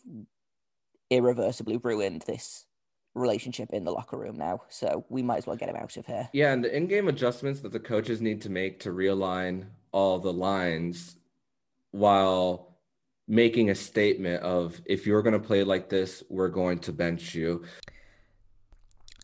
irreversibly 1.10 1.78
ruined 1.78 2.24
this 2.24 2.66
relationship 3.14 3.70
in 3.72 3.84
the 3.84 3.92
locker 3.92 4.18
room 4.18 4.38
now. 4.38 4.62
So 4.70 5.06
we 5.10 5.22
might 5.22 5.38
as 5.38 5.48
well 5.48 5.56
get 5.56 5.70
him 5.70 5.76
out 5.76 5.96
of 5.98 6.06
here. 6.06 6.30
Yeah, 6.34 6.54
and 6.54 6.64
the 6.64 6.76
in-game 6.76 7.08
adjustments 7.08 7.62
that 7.62 7.72
the 7.72 7.80
coaches 7.80 8.22
need 8.22 8.42
to 8.44 8.50
make 8.50 8.80
to 8.82 8.90
realign 8.90 9.68
all 9.92 10.20
the 10.20 10.34
lines 10.34 11.18
while 11.92 12.78
making 13.28 13.70
a 13.70 13.76
statement 13.76 14.42
of 14.44 14.82
if 14.86 15.06
you're 15.06 15.22
going 15.22 15.40
to 15.40 15.48
play 15.48 15.64
like 15.64 15.90
this, 15.90 16.24
we're 16.30 16.50
going 16.50 16.80
to 16.80 16.94
bench 16.94 17.36
you. 17.36 17.64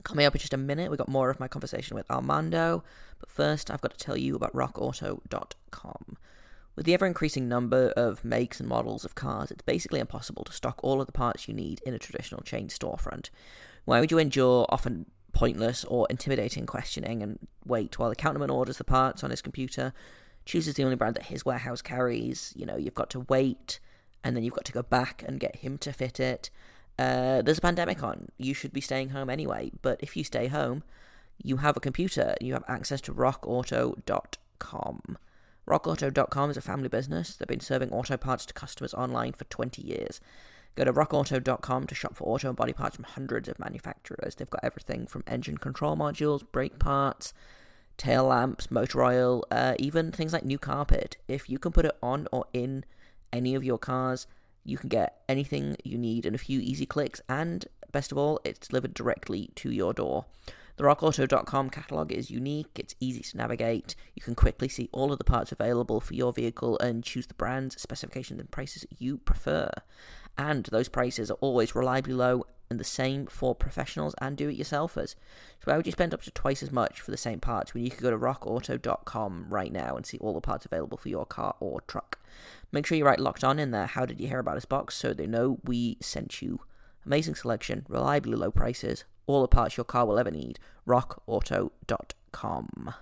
Coming 0.03 0.25
up 0.25 0.35
in 0.35 0.39
just 0.39 0.53
a 0.53 0.57
minute, 0.57 0.91
we 0.91 0.97
got 0.97 1.07
more 1.07 1.29
of 1.29 1.39
my 1.39 1.47
conversation 1.47 1.95
with 1.95 2.09
Armando, 2.11 2.83
but 3.19 3.29
first 3.29 3.71
I've 3.71 3.81
got 3.81 3.97
to 3.97 4.05
tell 4.05 4.17
you 4.17 4.35
about 4.35 4.53
rockauto.com. 4.53 6.17
With 6.75 6.85
the 6.85 6.93
ever 6.93 7.05
increasing 7.05 7.47
number 7.47 7.93
of 7.95 8.25
makes 8.25 8.59
and 8.59 8.67
models 8.67 9.05
of 9.05 9.15
cars, 9.15 9.51
it's 9.51 9.61
basically 9.61 9.99
impossible 9.99 10.43
to 10.43 10.51
stock 10.51 10.79
all 10.83 10.99
of 10.99 11.05
the 11.05 11.13
parts 11.13 11.47
you 11.47 11.53
need 11.53 11.81
in 11.85 11.93
a 11.93 11.99
traditional 11.99 12.41
chain 12.41 12.67
storefront. 12.67 13.29
Why 13.85 13.99
would 13.99 14.11
you 14.11 14.17
endure 14.17 14.65
often 14.69 15.05
pointless 15.31 15.83
or 15.85 16.07
intimidating 16.09 16.65
questioning 16.65 17.23
and 17.23 17.39
wait 17.65 17.97
while 17.97 18.09
the 18.09 18.15
counterman 18.15 18.51
orders 18.51 18.77
the 18.77 18.83
parts 18.83 19.23
on 19.23 19.29
his 19.29 19.41
computer, 19.41 19.93
chooses 20.45 20.75
the 20.75 20.83
only 20.83 20.95
brand 20.95 21.15
that 21.15 21.25
his 21.25 21.45
warehouse 21.45 21.81
carries? 21.81 22.53
You 22.55 22.65
know, 22.65 22.75
you've 22.75 22.93
got 22.93 23.09
to 23.11 23.21
wait, 23.29 23.79
and 24.23 24.35
then 24.35 24.43
you've 24.43 24.55
got 24.55 24.65
to 24.65 24.71
go 24.71 24.83
back 24.83 25.23
and 25.25 25.39
get 25.39 25.57
him 25.57 25.77
to 25.79 25.93
fit 25.93 26.19
it. 26.19 26.49
Uh, 26.97 27.41
there's 27.41 27.57
a 27.57 27.61
pandemic 27.61 28.03
on. 28.03 28.29
You 28.37 28.53
should 28.53 28.73
be 28.73 28.81
staying 28.81 29.09
home 29.09 29.29
anyway, 29.29 29.71
but 29.81 29.99
if 30.01 30.15
you 30.15 30.23
stay 30.23 30.47
home, 30.47 30.83
you 31.41 31.57
have 31.57 31.75
a 31.75 31.79
computer. 31.79 32.35
You 32.39 32.53
have 32.53 32.63
access 32.67 33.01
to 33.01 33.13
rockauto.com. 33.13 35.17
RockAuto.com 35.67 36.51
is 36.51 36.57
a 36.57 36.61
family 36.61 36.89
business. 36.89 37.35
They've 37.35 37.47
been 37.47 37.59
serving 37.59 37.91
auto 37.91 38.17
parts 38.17 38.45
to 38.47 38.53
customers 38.53 38.93
online 38.93 39.33
for 39.33 39.45
20 39.45 39.81
years. 39.81 40.19
Go 40.75 40.83
to 40.83 40.93
rockauto.com 40.93 41.87
to 41.87 41.95
shop 41.95 42.15
for 42.15 42.25
auto 42.25 42.49
and 42.49 42.57
body 42.57 42.73
parts 42.73 42.95
from 42.95 43.05
hundreds 43.05 43.47
of 43.47 43.59
manufacturers. 43.59 44.35
They've 44.35 44.49
got 44.49 44.63
everything 44.63 45.07
from 45.07 45.23
engine 45.27 45.57
control 45.57 45.95
modules, 45.95 46.43
brake 46.51 46.79
parts, 46.79 47.33
tail 47.97 48.25
lamps, 48.25 48.71
motor 48.71 49.03
oil, 49.03 49.45
uh, 49.51 49.75
even 49.79 50.11
things 50.11 50.33
like 50.33 50.43
new 50.43 50.57
carpet. 50.57 51.17
If 51.27 51.49
you 51.49 51.59
can 51.59 51.71
put 51.71 51.85
it 51.85 51.95
on 52.01 52.27
or 52.31 52.45
in 52.53 52.85
any 53.31 53.55
of 53.55 53.63
your 53.63 53.77
cars, 53.77 54.27
you 54.63 54.77
can 54.77 54.89
get 54.89 55.21
anything 55.27 55.77
you 55.83 55.97
need 55.97 56.25
in 56.25 56.35
a 56.35 56.39
few 56.39 56.59
easy 56.59 56.85
clicks, 56.85 57.21
and 57.27 57.65
best 57.91 58.11
of 58.11 58.17
all, 58.17 58.39
it's 58.43 58.67
delivered 58.67 58.93
directly 58.93 59.51
to 59.55 59.71
your 59.71 59.93
door. 59.93 60.25
The 60.75 60.83
rockauto.com 60.83 61.69
catalog 61.69 62.11
is 62.11 62.31
unique, 62.31 62.71
it's 62.75 62.95
easy 62.99 63.21
to 63.21 63.37
navigate. 63.37 63.95
You 64.15 64.23
can 64.23 64.33
quickly 64.33 64.67
see 64.67 64.89
all 64.91 65.11
of 65.11 65.19
the 65.19 65.23
parts 65.23 65.51
available 65.51 65.99
for 65.99 66.15
your 66.15 66.33
vehicle 66.33 66.79
and 66.79 67.03
choose 67.03 67.27
the 67.27 67.35
brands, 67.35 67.79
specifications, 67.79 68.39
and 68.39 68.49
prices 68.49 68.85
you 68.97 69.19
prefer 69.19 69.69
and 70.37 70.65
those 70.65 70.89
prices 70.89 71.29
are 71.29 71.37
always 71.41 71.75
reliably 71.75 72.13
low 72.13 72.45
and 72.73 72.79
the 72.79 72.83
same 72.83 73.27
for 73.27 73.53
professionals 73.53 74.15
and 74.19 74.35
do-it-yourselfers. 74.35 75.15
So 75.59 75.65
why 75.65 75.77
would 75.77 75.85
you 75.85 75.91
spend 75.91 76.11
up 76.11 76.23
to 76.23 76.31
twice 76.31 76.63
as 76.63 76.71
much 76.71 76.99
for 76.99 77.11
the 77.11 77.17
same 77.17 77.39
parts 77.39 77.73
when 77.73 77.83
you 77.83 77.91
could 77.91 78.01
go 78.01 78.09
to 78.09 78.17
rockauto.com 78.17 79.45
right 79.49 79.71
now 79.71 79.95
and 79.95 80.05
see 80.05 80.17
all 80.17 80.33
the 80.33 80.41
parts 80.41 80.65
available 80.65 80.97
for 80.97 81.09
your 81.09 81.27
car 81.27 81.55
or 81.59 81.81
truck? 81.81 82.19
Make 82.71 82.87
sure 82.87 82.97
you 82.97 83.05
write 83.05 83.19
locked 83.19 83.43
on 83.43 83.59
in 83.59 83.69
there. 83.69 83.85
How 83.85 84.07
did 84.07 84.19
you 84.19 84.27
hear 84.27 84.39
about 84.39 84.57
us 84.57 84.65
box 84.65 84.95
so 84.95 85.13
they 85.13 85.27
know 85.27 85.59
we 85.63 85.97
sent 86.01 86.41
you. 86.41 86.61
Amazing 87.05 87.35
selection, 87.35 87.85
reliably 87.87 88.35
low 88.35 88.49
prices, 88.49 89.03
all 89.27 89.41
the 89.41 89.47
parts 89.47 89.77
your 89.77 89.83
car 89.83 90.07
will 90.07 90.17
ever 90.17 90.31
need. 90.31 90.57
rockauto.com. 90.87 92.93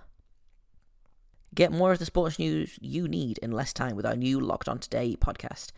Get 1.54 1.72
more 1.72 1.92
of 1.92 1.98
the 1.98 2.06
sports 2.06 2.38
news 2.38 2.78
you 2.82 3.08
need 3.08 3.38
in 3.38 3.52
less 3.52 3.72
time 3.72 3.96
with 3.96 4.06
our 4.06 4.16
new 4.16 4.38
Locked 4.38 4.68
On 4.68 4.78
Today 4.78 5.16
podcast. 5.18 5.72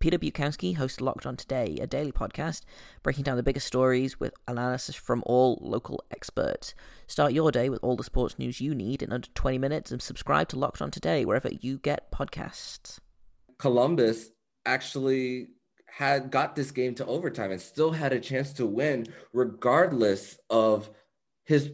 Peter 0.00 0.18
Bukowski 0.18 0.76
hosts 0.76 1.00
Locked 1.00 1.26
On 1.26 1.36
Today, 1.36 1.76
a 1.80 1.86
daily 1.86 2.12
podcast 2.12 2.62
breaking 3.02 3.24
down 3.24 3.36
the 3.36 3.42
biggest 3.42 3.66
stories 3.66 4.20
with 4.20 4.32
analysis 4.46 4.94
from 4.94 5.24
all 5.26 5.58
local 5.60 6.04
experts. 6.12 6.72
Start 7.08 7.32
your 7.32 7.50
day 7.50 7.68
with 7.68 7.82
all 7.82 7.96
the 7.96 8.04
sports 8.04 8.38
news 8.38 8.60
you 8.60 8.76
need 8.76 9.02
in 9.02 9.12
under 9.12 9.28
20 9.34 9.58
minutes 9.58 9.90
and 9.90 10.00
subscribe 10.00 10.48
to 10.50 10.58
Locked 10.58 10.80
On 10.80 10.92
Today 10.92 11.24
wherever 11.24 11.50
you 11.60 11.78
get 11.78 12.12
podcasts. 12.12 12.98
Columbus 13.58 14.30
actually 14.64 15.48
had 15.86 16.30
got 16.30 16.54
this 16.54 16.70
game 16.70 16.94
to 16.94 17.06
overtime 17.06 17.50
and 17.50 17.60
still 17.60 17.90
had 17.90 18.12
a 18.12 18.20
chance 18.20 18.52
to 18.52 18.66
win 18.66 19.06
regardless 19.32 20.38
of 20.48 20.90
his 21.44 21.72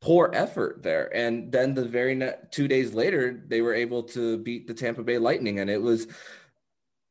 poor 0.00 0.32
effort 0.34 0.82
there. 0.82 1.14
And 1.14 1.52
then 1.52 1.74
the 1.74 1.84
very 1.84 2.16
ne- 2.16 2.34
two 2.50 2.66
days 2.66 2.92
later, 2.92 3.40
they 3.46 3.60
were 3.60 3.74
able 3.74 4.02
to 4.04 4.38
beat 4.38 4.66
the 4.66 4.74
Tampa 4.74 5.04
Bay 5.04 5.18
Lightning, 5.18 5.60
and 5.60 5.70
it 5.70 5.80
was 5.80 6.08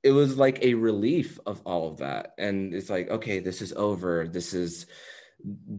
it 0.03 0.11
was 0.11 0.37
like 0.37 0.63
a 0.63 0.73
relief 0.73 1.39
of 1.45 1.61
all 1.65 1.87
of 1.89 1.97
that. 1.97 2.33
And 2.37 2.73
it's 2.73 2.89
like, 2.89 3.09
okay, 3.09 3.39
this 3.39 3.61
is 3.61 3.73
over. 3.73 4.27
This 4.27 4.53
is 4.53 4.85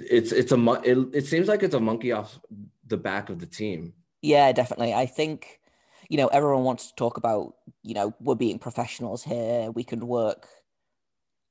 it's 0.00 0.32
it's 0.32 0.52
a 0.52 0.80
it, 0.84 0.98
it 1.14 1.26
seems 1.26 1.48
like 1.48 1.62
it's 1.62 1.74
a 1.74 1.80
monkey 1.80 2.12
off 2.12 2.38
the 2.86 2.96
back 2.96 3.30
of 3.30 3.38
the 3.38 3.46
team. 3.46 3.94
Yeah, 4.20 4.52
definitely. 4.52 4.94
I 4.94 5.06
think 5.06 5.60
you 6.08 6.16
know 6.16 6.28
everyone 6.28 6.64
wants 6.64 6.88
to 6.88 6.94
talk 6.96 7.16
about 7.16 7.54
you 7.82 7.94
know 7.94 8.14
we're 8.20 8.34
being 8.34 8.58
professionals 8.58 9.22
here. 9.22 9.70
We 9.70 9.84
can 9.84 10.06
work 10.06 10.48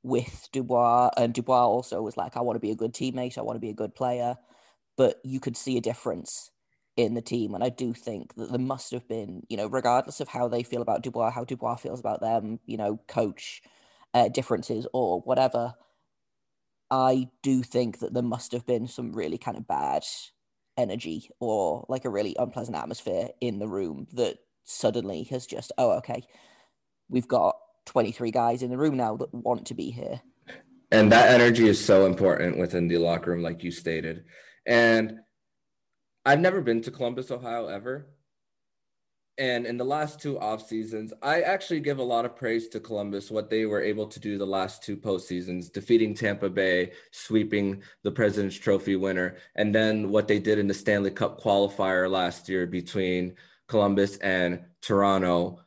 with 0.03 0.49
Dubois, 0.51 1.11
and 1.17 1.33
Dubois 1.33 1.65
also 1.67 2.01
was 2.01 2.17
like, 2.17 2.35
I 2.35 2.41
want 2.41 2.55
to 2.55 2.61
be 2.61 2.71
a 2.71 2.75
good 2.75 2.93
teammate. 2.93 3.37
I 3.37 3.41
want 3.41 3.55
to 3.55 3.61
be 3.61 3.69
a 3.69 3.73
good 3.73 3.95
player 3.95 4.37
but 4.97 5.19
you 5.23 5.39
could 5.39 5.57
see 5.57 5.77
a 5.77 5.81
difference 5.81 6.51
in 6.98 7.13
the 7.13 7.21
team. 7.21 7.55
And 7.55 7.63
I 7.63 7.69
do 7.69 7.93
think 7.93 8.36
that 8.36 8.50
there 8.50 8.60
must 8.60 8.91
have 8.91 9.07
been, 9.07 9.43
you 9.50 9.57
know, 9.57 9.67
regardless 9.67 10.19
of 10.19 10.27
how 10.27 10.48
they 10.48 10.63
feel 10.63 10.81
about 10.81 11.03
Dubois, 11.03 11.31
how 11.31 11.43
Dubois 11.43 11.75
feels 11.75 12.00
about 12.00 12.21
them, 12.21 12.60
you 12.65 12.77
know, 12.77 13.00
coach 13.07 13.62
uh, 14.13 14.27
differences 14.29 14.88
or 14.93 15.21
whatever. 15.21 15.74
I 16.89 17.29
do 17.41 17.63
think 17.63 18.00
that 18.00 18.13
there 18.13 18.24
must 18.24 18.51
have 18.51 18.65
been 18.65 18.88
some 18.88 19.13
really 19.13 19.38
kind 19.38 19.57
of 19.57 19.67
bad 19.67 20.03
energy 20.77 21.29
or 21.39 21.86
like 21.88 22.05
a 22.05 22.10
really 22.10 22.36
unpleasant 22.38 22.77
atmosphere 22.77 23.29
in 23.39 23.60
the 23.60 23.67
room 23.67 24.07
that 24.13 24.39
suddenly 24.65 25.24
has 25.24 25.45
just, 25.45 25.71
oh, 25.77 25.91
okay, 25.98 26.24
we've 27.10 27.27
got 27.27 27.55
23 27.86 28.31
guys 28.31 28.62
in 28.62 28.69
the 28.69 28.77
room 28.77 28.98
now 28.98 29.15
that 29.15 29.33
want 29.33 29.67
to 29.67 29.74
be 29.74 29.91
here. 29.91 30.21
And 30.91 31.12
that 31.13 31.31
energy 31.31 31.69
is 31.69 31.83
so 31.83 32.05
important 32.05 32.57
within 32.57 32.89
the 32.89 32.98
locker 32.98 33.31
room, 33.31 33.41
like 33.41 33.63
you 33.63 33.71
stated. 33.71 34.25
And 34.65 35.19
I've 36.25 36.39
never 36.39 36.61
been 36.61 36.81
to 36.83 36.91
Columbus, 36.91 37.31
Ohio 37.31 37.67
ever. 37.67 38.07
And 39.37 39.65
in 39.65 39.77
the 39.77 39.85
last 39.85 40.21
two 40.21 40.39
off 40.39 40.67
seasons, 40.67 41.13
I 41.23 41.41
actually 41.41 41.79
give 41.79 41.97
a 41.97 42.03
lot 42.03 42.25
of 42.25 42.35
praise 42.35 42.67
to 42.69 42.79
Columbus, 42.79 43.31
what 43.31 43.49
they 43.49 43.65
were 43.65 43.81
able 43.81 44.05
to 44.07 44.19
do 44.19 44.37
the 44.37 44.45
last 44.45 44.83
two 44.83 44.95
postseasons, 44.95 45.71
defeating 45.71 46.13
Tampa 46.13 46.49
Bay, 46.49 46.91
sweeping 47.11 47.81
the 48.03 48.11
President's 48.11 48.57
Trophy 48.57 48.97
winner, 48.97 49.37
and 49.55 49.73
then 49.73 50.09
what 50.09 50.27
they 50.27 50.37
did 50.37 50.59
in 50.59 50.67
the 50.67 50.73
Stanley 50.75 51.11
Cup 51.11 51.41
qualifier 51.41 52.09
last 52.11 52.49
year 52.49 52.67
between 52.67 53.35
Columbus 53.67 54.17
and 54.17 54.59
Toronto. 54.81 55.61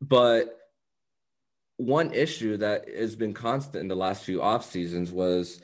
But 0.00 0.58
one 1.78 2.12
issue 2.12 2.58
that 2.58 2.88
has 2.88 3.16
been 3.16 3.32
constant 3.32 3.80
in 3.80 3.88
the 3.88 3.96
last 3.96 4.22
few 4.22 4.42
off 4.42 4.64
seasons 4.64 5.10
was 5.10 5.60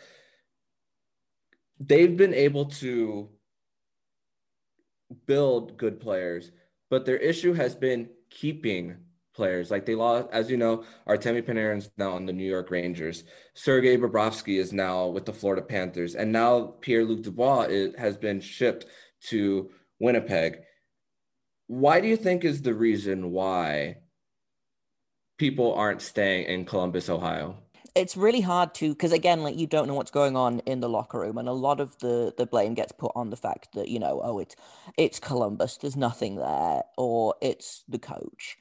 they've 1.81 2.17
been 2.17 2.35
able 2.35 2.67
to 2.67 3.29
build 5.27 5.77
good 5.77 6.01
players, 6.01 6.51
but 6.91 7.07
their 7.07 7.17
issue 7.17 7.53
has 7.55 7.75
been 7.75 8.09
keeping 8.31 8.97
players. 9.35 9.71
Like 9.71 9.87
they 9.87 9.95
lost, 9.95 10.29
as 10.33 10.51
you 10.51 10.57
know, 10.57 10.85
Artemi 11.07 11.43
Panarin's 11.43 11.91
now 11.97 12.13
on 12.13 12.27
the 12.27 12.33
New 12.33 12.49
York 12.49 12.71
Rangers. 12.71 13.25
Sergei 13.55 13.97
Bobrovsky 13.97 14.59
is 14.59 14.73
now 14.73 15.07
with 15.07 15.25
the 15.25 15.33
Florida 15.33 15.63
Panthers, 15.63 16.15
and 16.15 16.33
now 16.33 16.75
Pierre 16.81 17.05
Luc 17.05 17.23
Dubois 17.23 17.67
is, 17.69 17.95
has 17.97 18.17
been 18.19 18.41
shipped 18.41 18.87
to 19.29 19.71
Winnipeg. 19.99 20.59
Why 21.69 22.01
do 22.01 22.09
you 22.09 22.17
think 22.17 22.45
is 22.45 22.63
the 22.63 22.75
reason 22.75 23.31
why 23.31 23.99
people 25.39 25.75
aren't 25.75 26.03
staying 26.03 26.47
in 26.47 26.65
Columbus, 26.65 27.09
Ohio? 27.09 27.63
It's 27.99 28.17
really 28.17 28.41
hard 28.41 28.75
to 28.75 28.91
because 28.91 29.13
again 29.13 29.43
like 29.43 29.57
you 29.57 29.67
don't 29.67 29.89
know 29.89 29.95
what's 29.95 30.11
going 30.11 30.37
on 30.37 30.61
in 30.61 30.81
the 30.81 30.89
locker 30.89 31.19
room 31.19 31.37
and 31.37 31.49
a 31.49 31.53
lot 31.53 31.81
of 31.81 31.99
the 31.99 32.33
the 32.39 32.47
blame 32.47 32.75
gets 32.75 32.93
put 32.93 33.11
on 33.15 33.31
the 33.31 33.37
fact 33.37 33.69
that 33.75 33.89
you 33.89 33.99
know 33.99 34.21
oh 34.23 34.39
it's 34.39 34.55
it's 34.97 35.19
columbus 35.19 35.77
there's 35.79 35.97
nothing 35.97 36.37
there 36.37 36.83
or 36.97 37.35
it's 37.43 37.85
the 37.89 37.99
coach 37.99 38.57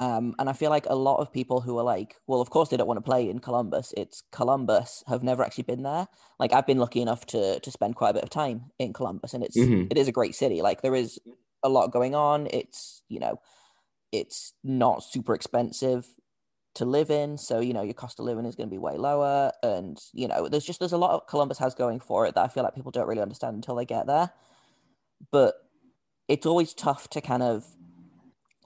um, 0.00 0.34
and 0.38 0.48
I 0.48 0.54
feel 0.54 0.70
like 0.70 0.86
a 0.88 0.94
lot 0.94 1.18
of 1.18 1.30
people 1.30 1.60
who 1.60 1.78
are 1.78 1.84
like, 1.84 2.16
well, 2.26 2.40
of 2.40 2.48
course 2.48 2.70
they 2.70 2.78
don't 2.78 2.86
want 2.86 2.96
to 2.96 3.02
play 3.02 3.28
in 3.28 3.38
Columbus. 3.38 3.92
It's 3.98 4.22
Columbus 4.32 5.04
have 5.08 5.22
never 5.22 5.42
actually 5.42 5.64
been 5.64 5.82
there. 5.82 6.08
Like 6.38 6.54
I've 6.54 6.66
been 6.66 6.78
lucky 6.78 7.02
enough 7.02 7.26
to 7.26 7.60
to 7.60 7.70
spend 7.70 7.96
quite 7.96 8.08
a 8.08 8.14
bit 8.14 8.22
of 8.22 8.30
time 8.30 8.70
in 8.78 8.94
Columbus, 8.94 9.34
and 9.34 9.44
it's 9.44 9.58
mm-hmm. 9.58 9.88
it 9.90 9.98
is 9.98 10.08
a 10.08 10.12
great 10.12 10.34
city. 10.34 10.62
Like 10.62 10.80
there 10.80 10.94
is 10.94 11.20
a 11.62 11.68
lot 11.68 11.92
going 11.92 12.14
on. 12.14 12.48
It's 12.50 13.02
you 13.10 13.20
know, 13.20 13.42
it's 14.10 14.54
not 14.64 15.04
super 15.04 15.34
expensive 15.34 16.06
to 16.74 16.84
live 16.84 17.10
in. 17.10 17.36
So, 17.38 17.60
you 17.60 17.72
know, 17.72 17.82
your 17.82 17.94
cost 17.94 18.18
of 18.18 18.24
living 18.24 18.44
is 18.44 18.54
going 18.54 18.68
to 18.68 18.70
be 18.70 18.78
way 18.78 18.96
lower. 18.96 19.52
And, 19.62 19.98
you 20.12 20.28
know, 20.28 20.48
there's 20.48 20.64
just, 20.64 20.78
there's 20.78 20.92
a 20.92 20.98
lot 20.98 21.12
of 21.12 21.26
Columbus 21.26 21.58
has 21.58 21.74
going 21.74 22.00
for 22.00 22.26
it 22.26 22.34
that 22.34 22.44
I 22.44 22.48
feel 22.48 22.62
like 22.62 22.74
people 22.74 22.92
don't 22.92 23.08
really 23.08 23.22
understand 23.22 23.56
until 23.56 23.74
they 23.74 23.84
get 23.84 24.06
there. 24.06 24.30
But 25.30 25.54
it's 26.28 26.46
always 26.46 26.72
tough 26.72 27.08
to 27.10 27.20
kind 27.20 27.42
of 27.42 27.64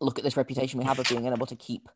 look 0.00 0.18
at 0.18 0.24
this 0.24 0.36
reputation 0.36 0.78
we 0.78 0.84
have 0.84 0.98
of 0.98 1.08
being 1.08 1.26
able 1.26 1.46
to 1.46 1.56
keep 1.56 1.88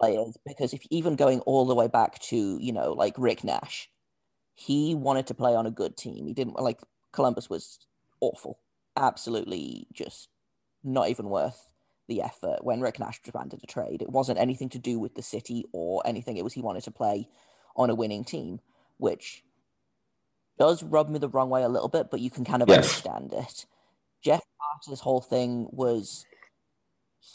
players 0.00 0.36
because 0.44 0.74
if 0.74 0.82
even 0.90 1.16
going 1.16 1.40
all 1.40 1.64
the 1.64 1.74
way 1.74 1.88
back 1.88 2.18
to, 2.18 2.58
you 2.60 2.72
know, 2.72 2.92
like 2.92 3.14
Rick 3.16 3.44
Nash, 3.44 3.88
he 4.54 4.94
wanted 4.94 5.26
to 5.28 5.34
play 5.34 5.54
on 5.54 5.66
a 5.66 5.70
good 5.70 5.96
team. 5.96 6.26
He 6.26 6.34
didn't 6.34 6.60
like 6.60 6.80
Columbus 7.12 7.48
was 7.48 7.78
awful. 8.20 8.58
Absolutely 8.96 9.86
just 9.92 10.28
not 10.82 11.08
even 11.08 11.28
worth 11.28 11.68
the 12.08 12.22
effort 12.22 12.58
when 12.62 12.80
Rick 12.80 12.98
Nash 12.98 13.20
demanded 13.22 13.60
a 13.62 13.66
trade. 13.66 14.02
It 14.02 14.10
wasn't 14.10 14.38
anything 14.38 14.68
to 14.70 14.78
do 14.78 14.98
with 14.98 15.14
the 15.14 15.22
city 15.22 15.64
or 15.72 16.02
anything. 16.06 16.36
It 16.36 16.44
was 16.44 16.52
he 16.52 16.62
wanted 16.62 16.84
to 16.84 16.90
play 16.90 17.28
on 17.74 17.90
a 17.90 17.94
winning 17.94 18.24
team, 18.24 18.60
which 18.98 19.42
does 20.58 20.82
rub 20.82 21.08
me 21.08 21.18
the 21.18 21.28
wrong 21.28 21.50
way 21.50 21.62
a 21.62 21.68
little 21.68 21.88
bit, 21.88 22.10
but 22.10 22.20
you 22.20 22.30
can 22.30 22.44
kind 22.44 22.62
of 22.62 22.68
yes. 22.68 22.78
understand 22.78 23.32
it. 23.32 23.66
Jeff 24.22 24.42
Carter's 24.60 25.00
whole 25.00 25.20
thing 25.20 25.68
was 25.70 26.24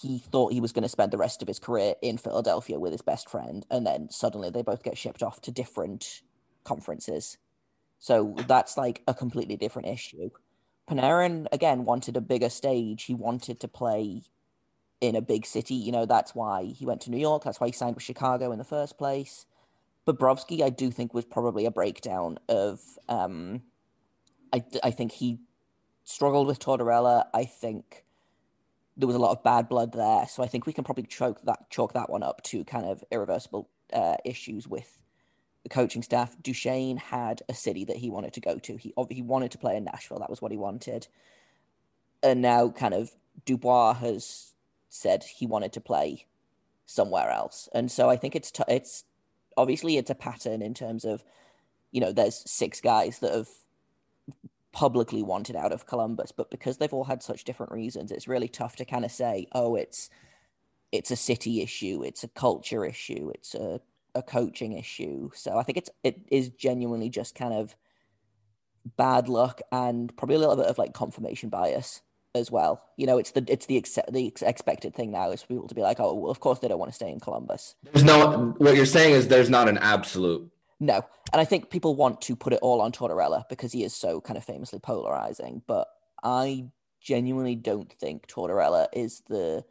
he 0.01 0.19
thought 0.19 0.53
he 0.53 0.61
was 0.61 0.71
going 0.71 0.83
to 0.83 0.89
spend 0.89 1.11
the 1.11 1.17
rest 1.17 1.41
of 1.41 1.47
his 1.47 1.59
career 1.59 1.95
in 2.01 2.17
Philadelphia 2.17 2.79
with 2.79 2.91
his 2.91 3.01
best 3.01 3.29
friend, 3.29 3.65
and 3.69 3.85
then 3.85 4.09
suddenly 4.09 4.49
they 4.49 4.61
both 4.61 4.83
get 4.83 4.97
shipped 4.97 5.21
off 5.21 5.41
to 5.41 5.51
different 5.51 6.21
conferences. 6.63 7.37
So 7.99 8.35
that's 8.47 8.77
like 8.77 9.03
a 9.07 9.13
completely 9.13 9.57
different 9.57 9.87
issue. 9.87 10.31
Panarin 10.89 11.47
again 11.51 11.85
wanted 11.85 12.17
a 12.17 12.21
bigger 12.21 12.49
stage. 12.49 13.03
He 13.03 13.13
wanted 13.13 13.59
to 13.59 13.67
play 13.67 14.23
in 15.01 15.15
a 15.15 15.22
big 15.22 15.46
city. 15.46 15.74
You 15.74 15.91
know, 15.91 16.05
that's 16.05 16.34
why 16.34 16.63
he 16.63 16.86
went 16.86 17.01
to 17.01 17.12
New 17.12 17.17
York. 17.20 17.43
That's 17.43 17.60
why 17.60 17.67
he 17.67 17.74
signed 17.74 17.96
with 17.96 18.03
Chicago 18.03 18.51
in 18.51 18.60
the 18.60 18.63
first 18.63 18.98
place. 18.98 19.48
Bobrovsky, 20.08 20.62
I 20.62 20.70
do 20.70 20.89
think, 20.91 21.13
was 21.13 21.25
probably 21.25 21.65
a 21.65 21.72
breakdown 21.72 22.39
of. 22.48 22.79
Um, 23.10 23.63
I, 24.53 24.63
I 24.84 24.91
think 24.91 25.13
he 25.13 25.39
struggled 26.03 26.48
with 26.48 26.60
Tortorella. 26.60 27.25
I 27.34 27.46
think 27.46 28.05
there 28.98 29.08
was 29.08 29.15
a 29.15 29.20
lot 29.20 29.31
of 29.31 29.43
bad 29.43 29.70
blood 29.70 29.93
there. 29.93 30.27
So 30.27 30.43
I 30.43 30.48
think 30.48 30.65
we 30.65 30.74
can 30.74 30.84
probably 30.84 31.05
choke 31.05 31.41
that 31.43 31.70
chalk 31.70 31.93
that 31.93 32.10
one 32.10 32.24
up 32.24 32.41
to 32.43 32.63
kind 32.63 32.86
of 32.86 33.03
irreversible 33.12 33.70
uh, 33.93 34.15
issues 34.25 34.67
with 34.67 35.00
the 35.63 35.70
coaching 35.70 36.03
staff. 36.03 36.36
Duchene 36.41 36.98
had 36.98 37.41
a 37.48 37.53
city 37.53 37.86
that 37.86 37.98
he 37.98 38.10
wanted 38.10 38.34
to 38.34 38.41
go 38.41 38.58
to. 38.60 38.77
He 38.77 38.93
he 39.10 39.22
wanted 39.22 39.51
to 39.51 39.58
play 39.58 39.77
in 39.77 39.86
Nashville. 39.86 40.20
That 40.20 40.29
was 40.29 40.41
what 40.41 40.51
he 40.51 40.58
wanted. 40.58 41.08
And 42.24 42.41
now, 42.41 42.70
kind 42.70 42.93
of 42.93 43.12
Dubois 43.46 43.93
has 43.93 44.53
said 44.91 45.24
he 45.24 45.48
wanted 45.48 45.71
to 45.74 45.81
play 45.81 46.27
somewhere 46.86 47.31
else. 47.31 47.69
And 47.74 47.89
so 47.89 48.10
I 48.10 48.17
think 48.17 48.36
it's 48.36 48.51
t- 48.51 48.63
it's 48.67 49.05
obviously 49.57 49.98
it's 49.98 50.10
a 50.10 50.15
pattern 50.15 50.62
in 50.62 50.74
terms 50.74 51.05
of 51.05 51.24
you 51.91 52.01
know 52.01 52.12
there's 52.12 52.43
six 52.50 52.81
guys 52.81 53.19
that 53.19 53.33
have 53.33 53.50
publicly 54.74 55.24
wanted 55.24 55.55
out 55.55 55.71
of 55.71 55.86
Columbus, 55.88 56.31
but 56.31 56.51
because 56.51 56.77
they've 56.77 56.93
all 56.93 57.05
had 57.05 57.24
such 57.24 57.45
different 57.45 57.71
reasons, 57.71 58.12
it's 58.12 58.27
really 58.27 58.48
tough 58.48 58.75
to 58.77 58.86
kind 58.86 59.05
of 59.05 59.12
say, 59.12 59.48
oh, 59.53 59.75
it's 59.75 60.10
it's 60.91 61.10
a 61.10 61.15
city 61.15 61.62
issue, 61.62 62.03
it's 62.03 62.24
a 62.25 62.27
culture 62.27 62.86
issue, 62.86 63.31
it's 63.33 63.55
a 63.55 63.79
a 64.13 64.21
coaching 64.21 64.74
issue. 64.74 65.31
So 65.33 65.57
I 65.57 65.63
think 65.63 65.77
it's 65.77 65.89
it 66.03 66.19
is 66.29 66.50
genuinely 66.50 67.10
just 67.10 67.33
kind 67.33 67.53
of 67.53 67.75
bad 68.98 69.29
luck 69.29 69.62
and 69.71 70.15
probably 70.17 70.36
a 70.36 70.39
little 70.39 70.57
bit 70.57 70.65
of 70.65 70.77
like 70.77 70.93
confirmation 70.93 71.50
bias 71.50 72.01
as 72.35 72.51
well. 72.51 72.83
You 72.97 73.07
know, 73.07 73.17
it's 73.17 73.31
the 73.31 73.43
it's 73.47 73.65
the 73.65 73.77
ex- 73.77 74.00
the 74.09 74.33
expected 74.41 74.93
thing 74.95 75.11
now 75.11 75.31
is 75.31 75.41
for 75.41 75.47
people 75.47 75.67
to 75.67 75.75
be 75.75 75.81
like, 75.81 76.00
oh, 76.00 76.13
well, 76.13 76.31
of 76.31 76.39
course 76.39 76.59
they 76.59 76.67
don't 76.67 76.79
want 76.79 76.91
to 76.91 76.95
stay 76.95 77.11
in 77.11 77.19
Columbus. 77.19 77.75
There's 77.83 78.03
no 78.03 78.53
what 78.57 78.75
you're 78.75 78.85
saying 78.85 79.13
is 79.13 79.27
there's 79.27 79.50
not 79.50 79.67
an 79.67 79.77
absolute. 79.77 80.50
No, 80.79 81.05
and 81.31 81.39
I 81.39 81.45
think 81.45 81.69
people 81.69 81.95
want 81.95 82.21
to 82.21 82.35
put 82.35 82.53
it 82.53 82.59
all 82.61 82.81
on 82.81 82.91
Tortorella 82.91 83.47
because 83.50 83.71
he 83.71 83.83
is 83.83 83.93
so 83.93 84.19
kind 84.19 84.38
of 84.38 84.43
famously 84.43 84.79
polarizing. 84.79 85.61
But 85.67 85.88
I 86.23 86.65
genuinely 87.00 87.55
don't 87.55 87.91
think 87.91 88.27
Tortorella 88.27 88.88
is 88.93 89.21
the 89.27 89.65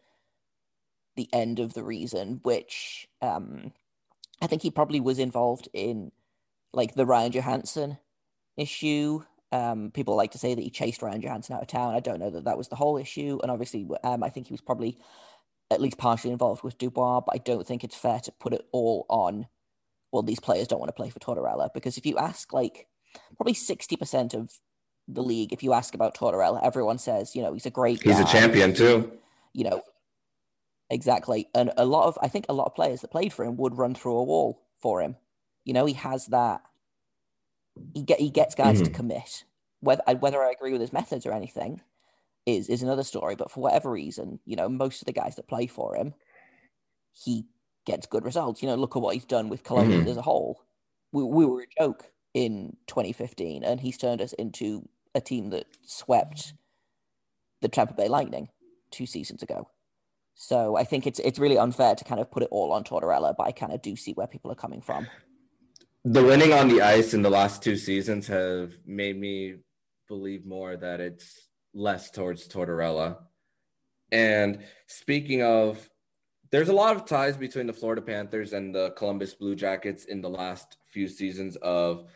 the 1.17 1.29
end 1.33 1.59
of 1.59 1.75
the 1.75 1.83
reason, 1.83 2.40
which 2.45 3.09
um, 3.21 3.73
I 4.40 4.47
think 4.47 4.62
he 4.62 4.71
probably 4.71 5.00
was 5.00 5.19
involved 5.19 5.69
in 5.73 6.12
like 6.73 6.95
the 6.95 7.07
Ryan 7.07 7.33
Johansen 7.33 7.99
issue. 8.57 9.25
Um, 9.52 9.90
people 9.90 10.14
like 10.14 10.30
to 10.33 10.38
say 10.38 10.54
that 10.54 10.62
he 10.62 10.71
chased 10.71 11.02
Ryan 11.02 11.23
Johansen 11.23 11.57
out 11.57 11.62
of 11.62 11.69
town. 11.69 11.95
I 11.95 12.00
don't 12.00 12.21
know 12.21 12.30
that 12.30 12.45
that 12.45 12.59
was 12.59 12.69
the 12.69 12.76
whole 12.76 12.97
issue, 12.97 13.38
and 13.42 13.50
obviously, 13.50 13.88
um, 14.04 14.23
I 14.23 14.28
think 14.28 14.47
he 14.47 14.52
was 14.52 14.61
probably 14.61 14.99
at 15.71 15.80
least 15.80 15.99
partially 15.99 16.30
involved 16.30 16.62
with 16.62 16.78
Dubois. 16.78 17.21
But 17.21 17.35
I 17.35 17.38
don't 17.38 17.66
think 17.66 17.83
it's 17.83 17.97
fair 17.97 18.21
to 18.21 18.33
put 18.33 18.52
it 18.52 18.66
all 18.73 19.07
on. 19.09 19.47
Well, 20.12 20.23
these 20.23 20.40
players 20.40 20.69
don't 20.69 20.78
want 20.78 20.88
to 20.88 20.95
play 20.95 21.11
for 21.11 21.19
Tortorella 21.19 21.73
because 21.73 21.97
if 21.99 22.07
you 22.07 22.16
ask 22.19 22.52
like 22.52 22.87
probably 23.37 23.54
sixty 23.54 23.97
percent 23.97 24.35
of 24.35 24.52
the 25.09 25.23
league, 25.23 25.52
if 25.52 25.62
you 25.62 25.73
ask 25.73 25.95
about 25.95 26.14
Tortorella, 26.14 26.61
everyone 26.62 26.99
says 26.99 27.35
you 27.35 27.42
know 27.42 27.52
he's 27.52 27.66
a 27.66 27.71
great. 27.71 28.02
He's 28.02 28.16
guy. 28.16 28.23
a 28.23 28.26
champion 28.26 28.73
too. 28.75 29.12
You 29.52 29.64
know, 29.64 29.83
exactly, 30.90 31.49
and 31.54 31.73
a 31.76 31.85
lot 31.85 32.07
of 32.07 32.19
I 32.23 32.28
think 32.28 32.47
a 32.49 32.52
lot 32.52 32.66
of 32.66 32.75
players 32.76 33.00
that 33.00 33.11
played 33.11 33.33
for 33.33 33.45
him 33.45 33.57
would 33.57 33.78
run 33.78 33.95
through 33.95 34.16
a 34.16 34.25
wall 34.25 34.62
for 34.80 35.00
him. 35.00 35.16
You 35.64 35.73
know, 35.73 35.87
he 35.87 35.95
has 35.95 36.26
that. 36.26 36.62
He 37.95 38.03
get 38.03 38.21
he 38.21 38.31
gets 38.31 38.55
guys 38.55 38.77
mm-hmm. 38.77 38.85
to 38.85 38.91
commit. 38.91 39.45
Whether 39.81 40.03
whether 40.19 40.43
I 40.43 40.50
agree 40.50 40.73
with 40.73 40.81
his 40.81 40.93
methods 40.93 41.27
or 41.27 41.33
anything 41.33 41.81
is 42.47 42.69
is 42.69 42.83
another 42.83 43.05
story. 43.05 43.37
But 43.37 43.50
for 43.50 43.61
whatever 43.61 43.91
reason, 43.91 44.41
you 44.45 44.57
know, 44.57 44.69
most 44.69 45.03
of 45.03 45.07
the 45.07 45.12
guys 45.12 45.37
that 45.37 45.49
play 45.49 45.67
for 45.67 45.97
him, 45.97 46.15
he 47.12 47.47
gets 47.87 48.07
good 48.07 48.25
results. 48.25 48.62
You 48.62 48.69
know, 48.69 48.75
look 48.75 48.97
at 48.97 49.03
what 49.03 49.15
he's 49.15 49.25
done 49.25 49.49
with 49.49 49.65
Colombia 49.65 50.00
mm-hmm. 50.00 50.09
as 50.09 50.17
a 50.17 50.23
whole. 50.23 50.62
We, 51.12 51.25
we 51.25 51.45
were 51.45 51.62
a 51.62 51.83
joke 51.83 52.07
in 52.35 52.77
2015, 52.87 53.65
and 53.65 53.81
he's 53.81 53.99
turned 53.99 54.21
us 54.21 54.33
into 54.35 54.89
a 55.15 55.21
team 55.21 55.50
that 55.50 55.67
swept 55.85 56.55
the 57.61 57.69
Tampa 57.69 57.95
Bay 57.95 58.09
Lightning 58.09 58.49
two 58.91 59.07
seasons 59.07 59.43
ago. 59.43 59.69
So 60.35 60.77
I 60.77 60.85
think 60.85 61.07
it's 61.07 61.19
it's 61.19 61.39
really 61.39 61.59
unfair 61.59 61.95
to 61.95 62.05
kind 62.05 62.21
of 62.21 62.31
put 62.31 62.43
it 62.43 62.49
all 62.50 62.73
on 62.73 62.85
Tortorella, 62.85 63.35
but 63.37 63.47
I 63.47 63.53
kind 63.53 63.73
of 63.73 63.83
do 63.83 63.97
see 63.97 64.12
where 64.12 64.27
people 64.27 64.50
are 64.50 64.57
coming 64.57 64.81
from. 64.81 65.07
The 66.04 66.25
winning 66.25 66.54
on 66.54 66.69
the 66.69 66.80
ice 66.80 67.12
in 67.12 67.21
the 67.21 67.28
last 67.28 67.62
two 67.62 67.76
seasons 67.76 68.26
have 68.28 68.73
made 68.87 69.21
me 69.21 69.57
believe 70.09 70.47
more 70.47 70.75
that 70.75 70.99
it's 70.99 71.47
less 71.75 72.11
towards 72.11 72.49
Tortorella. 72.49 73.19
And 74.11 74.64
speaking 74.87 75.42
of, 75.42 75.90
there's 76.50 76.71
a 76.71 76.73
lot 76.73 76.97
of 76.97 77.04
ties 77.04 77.37
between 77.37 77.66
the 77.66 77.75
Florida 77.75 78.00
Panthers 78.00 78.54
and 78.54 78.75
the 78.75 78.92
Columbus 78.92 79.35
Blue 79.35 79.54
Jackets 79.54 80.07
in 80.07 80.23
the 80.23 80.30
last 80.30 80.78
few 80.90 81.07
seasons 81.07 81.57
of 81.57 82.07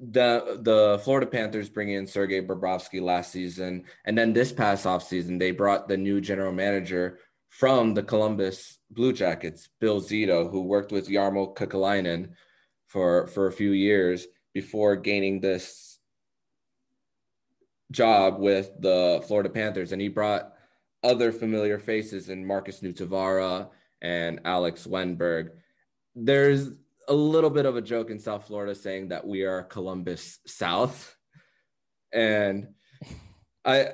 the 0.00 0.60
the 0.62 0.98
Florida 1.04 1.26
Panthers 1.26 1.68
bringing 1.68 1.96
in 1.96 2.06
Sergei 2.06 2.40
Bobrovsky 2.40 3.02
last 3.02 3.30
season, 3.30 3.84
and 4.06 4.16
then 4.16 4.32
this 4.32 4.52
past 4.52 4.86
offseason, 4.86 5.38
they 5.38 5.50
brought 5.50 5.86
the 5.86 5.98
new 5.98 6.22
general 6.22 6.52
manager 6.52 7.18
from 7.50 7.92
the 7.92 8.02
Columbus 8.02 8.78
Blue 8.90 9.12
Jackets, 9.12 9.68
Bill 9.80 10.00
Zito, 10.00 10.50
who 10.50 10.62
worked 10.62 10.92
with 10.92 11.08
Jarmo 11.08 11.54
Kekalainen 11.54 12.30
for 12.88 13.26
for 13.28 13.46
a 13.46 13.52
few 13.52 13.70
years 13.70 14.26
before 14.52 14.96
gaining 14.96 15.40
this 15.40 15.98
job 17.90 18.38
with 18.38 18.70
the 18.80 19.22
Florida 19.26 19.48
Panthers, 19.48 19.92
and 19.92 20.02
he 20.02 20.08
brought 20.08 20.52
other 21.04 21.30
familiar 21.30 21.78
faces 21.78 22.28
in 22.28 22.44
Markus 22.44 22.80
Nutivaara 22.80 23.68
and 24.02 24.40
Alex 24.44 24.86
Wennberg. 24.86 25.50
There's 26.14 26.70
a 27.08 27.14
little 27.14 27.50
bit 27.50 27.66
of 27.66 27.76
a 27.76 27.82
joke 27.82 28.10
in 28.10 28.18
South 28.18 28.46
Florida 28.46 28.74
saying 28.74 29.08
that 29.08 29.26
we 29.26 29.44
are 29.44 29.62
Columbus 29.62 30.40
South, 30.46 31.16
and 32.12 32.68
I 33.64 33.90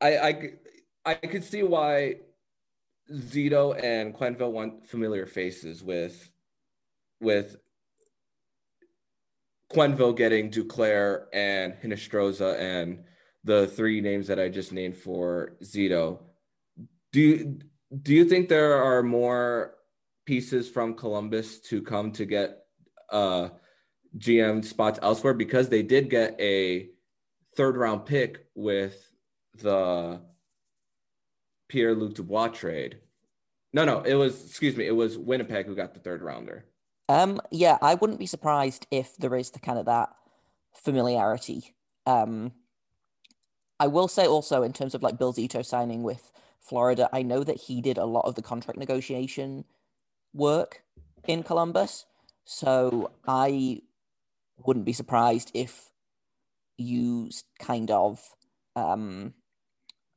I 0.00 0.18
I, 0.18 0.50
I 1.04 1.14
could 1.14 1.44
see 1.44 1.62
why 1.62 2.16
Zito 3.10 3.82
and 3.82 4.14
Quenneville 4.14 4.52
want 4.52 4.86
familiar 4.86 5.26
faces 5.26 5.82
with 5.82 6.30
with 7.20 7.56
Quenneville 9.72 10.16
getting 10.16 10.50
Duclair 10.50 11.24
and 11.32 11.74
Hinostroza 11.74 12.58
and 12.58 13.04
the 13.44 13.66
three 13.66 14.00
names 14.00 14.26
that 14.28 14.40
I 14.40 14.48
just 14.48 14.72
named 14.72 14.96
for 14.96 15.56
Zito. 15.62 16.20
Do 17.12 17.20
you, 17.20 17.58
do 18.02 18.14
you 18.14 18.24
think 18.24 18.48
there 18.48 18.82
are 18.82 19.02
more 19.02 19.74
pieces 20.26 20.68
from 20.68 20.94
Columbus 20.94 21.60
to 21.60 21.82
come 21.82 22.12
to 22.12 22.24
get 22.24 22.58
uh, 23.10 23.48
GM 24.16 24.64
spots 24.64 24.98
elsewhere 25.02 25.34
because 25.34 25.68
they 25.68 25.82
did 25.82 26.10
get 26.10 26.38
a 26.40 26.90
third 27.56 27.76
round 27.76 28.06
pick 28.06 28.46
with 28.54 29.10
the 29.58 30.20
Pierre 31.68 31.94
Luc 31.94 32.14
Dubois 32.14 32.48
trade. 32.48 32.98
No, 33.72 33.84
no, 33.84 34.00
it 34.00 34.14
was 34.14 34.46
excuse 34.46 34.76
me, 34.76 34.86
it 34.86 34.96
was 34.96 35.18
Winnipeg 35.18 35.66
who 35.66 35.74
got 35.74 35.94
the 35.94 36.00
third 36.00 36.22
rounder. 36.22 36.64
Um, 37.08 37.40
yeah, 37.50 37.78
I 37.80 37.94
wouldn't 37.94 38.18
be 38.18 38.26
surprised 38.26 38.86
if 38.90 39.16
there 39.16 39.34
is 39.34 39.50
the 39.50 39.58
kind 39.60 39.78
of 39.78 39.86
that 39.86 40.10
familiarity. 40.74 41.74
Um, 42.06 42.52
I 43.80 43.86
will 43.86 44.08
say 44.08 44.26
also 44.26 44.62
in 44.62 44.72
terms 44.72 44.94
of 44.94 45.02
like 45.02 45.18
Bill 45.18 45.32
Zito 45.32 45.64
signing 45.64 46.02
with 46.02 46.32
Florida, 46.60 47.08
I 47.12 47.22
know 47.22 47.44
that 47.44 47.62
he 47.62 47.80
did 47.80 47.96
a 47.96 48.04
lot 48.04 48.26
of 48.26 48.34
the 48.34 48.42
contract 48.42 48.78
negotiation 48.78 49.64
work 50.34 50.82
in 51.26 51.42
Columbus. 51.42 52.06
So 52.44 53.12
I 53.26 53.82
wouldn't 54.64 54.86
be 54.86 54.92
surprised 54.92 55.50
if 55.54 55.90
you 56.76 57.30
kind 57.58 57.90
of 57.90 58.20
um 58.76 59.34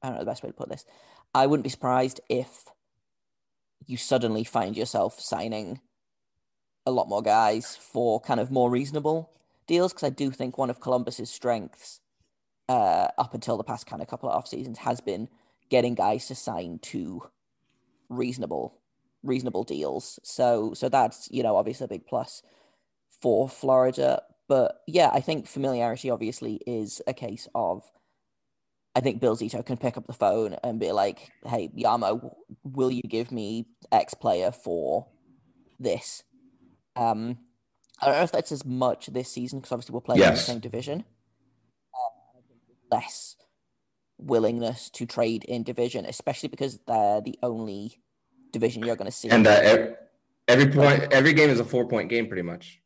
I 0.02 0.08
don't 0.08 0.16
know 0.16 0.22
the 0.22 0.32
best 0.32 0.44
way 0.44 0.50
to 0.50 0.56
put 0.56 0.70
this. 0.70 0.86
I 1.34 1.48
wouldn't 1.48 1.64
be 1.64 1.70
surprised 1.70 2.20
if 2.30 2.66
you 3.86 3.98
suddenly 3.98 4.44
find 4.44 4.76
yourself 4.76 5.20
signing 5.20 5.80
a 6.86 6.92
lot 6.92 7.08
more 7.08 7.22
guys 7.22 7.76
for 7.76 8.20
kind 8.20 8.40
of 8.40 8.52
more 8.52 8.70
reasonable 8.70 9.32
deals 9.68 9.94
because 9.94 10.04
I 10.04 10.10
do 10.10 10.32
think 10.32 10.58
one 10.58 10.70
of 10.70 10.80
Columbus's 10.80 11.30
strengths 11.30 12.02
uh, 12.68 13.08
up 13.18 13.34
until 13.34 13.58
the 13.58 13.64
past 13.64 13.86
kind 13.86 14.02
of 14.02 14.08
couple 14.08 14.30
of 14.30 14.36
off 14.36 14.48
seasons 14.48 14.80
has 14.80 15.02
been 15.02 15.30
getting 15.70 15.96
guys 15.96 16.28
to 16.28 16.36
sign 16.36 16.80
to 16.84 17.24
reasonable 18.10 18.78
reasonable 19.24 19.64
deals. 19.64 20.20
So 20.24 20.74
so 20.74 20.90
that's 20.90 21.30
you 21.32 21.44
know 21.44 21.56
obviously 21.56 21.86
a 21.86 21.88
big 21.88 22.08
plus 22.08 22.44
for 23.22 23.48
Florida. 23.50 24.24
But 24.48 24.82
yeah, 24.88 25.10
I 25.14 25.22
think 25.22 25.48
familiarity 25.48 26.10
obviously 26.10 26.60
is 26.66 27.02
a 27.08 27.14
case 27.14 27.48
of. 27.56 27.84
I 28.94 29.00
think 29.00 29.22
Bill 29.22 29.38
Zito 29.38 29.66
can 29.66 29.78
pick 29.78 29.96
up 29.96 30.06
the 30.06 30.12
phone 30.12 30.58
and 30.66 30.78
be 30.78 30.92
like, 30.92 31.32
"Hey, 31.46 31.70
Jarmo, 31.70 32.36
will 32.64 32.92
you 32.92 33.04
give 33.04 33.32
me 33.32 33.68
X 33.90 34.14
player 34.14 34.52
for 34.52 35.08
this?" 35.80 36.24
Um, 36.96 37.38
I 38.00 38.08
don't 38.08 38.16
know 38.16 38.24
if 38.24 38.32
that's 38.32 38.52
as 38.52 38.66
much 38.66 39.08
this 39.08 39.32
season 39.32 39.60
because 39.60 39.72
obviously 39.72 39.94
we're 39.94 40.02
playing 40.02 40.22
yes. 40.22 40.30
in 40.30 40.36
the 40.36 40.42
same 40.42 40.60
division. 40.60 41.04
Uh, 41.94 42.96
less 42.96 43.36
willingness 44.18 44.90
to 44.92 45.06
trade 45.06 45.44
in 45.46 45.64
division, 45.64 46.06
especially 46.06 46.50
because 46.50 46.80
they're 46.88 47.22
the 47.22 47.38
only 47.44 48.00
division 48.52 48.84
you're 48.84 48.96
going 48.96 49.10
to 49.10 49.16
see. 49.16 49.30
And 49.30 49.46
uh, 49.46 49.52
every, 49.52 49.94
every 50.48 50.68
point, 50.68 51.12
every 51.12 51.34
game 51.34 51.50
is 51.50 51.60
a 51.60 51.66
four 51.66 51.88
point 51.88 52.10
game, 52.10 52.28
pretty 52.28 52.44
much. 52.44 52.80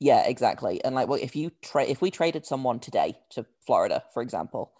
Yeah, 0.00 0.26
exactly. 0.26 0.82
And 0.82 0.94
like, 0.94 1.08
well, 1.08 1.20
if 1.20 1.36
you 1.36 1.52
trade, 1.60 1.90
if 1.90 2.00
we 2.00 2.10
traded 2.10 2.46
someone 2.46 2.80
today 2.80 3.18
to 3.30 3.44
Florida, 3.66 4.04
for 4.14 4.22
example, 4.22 4.72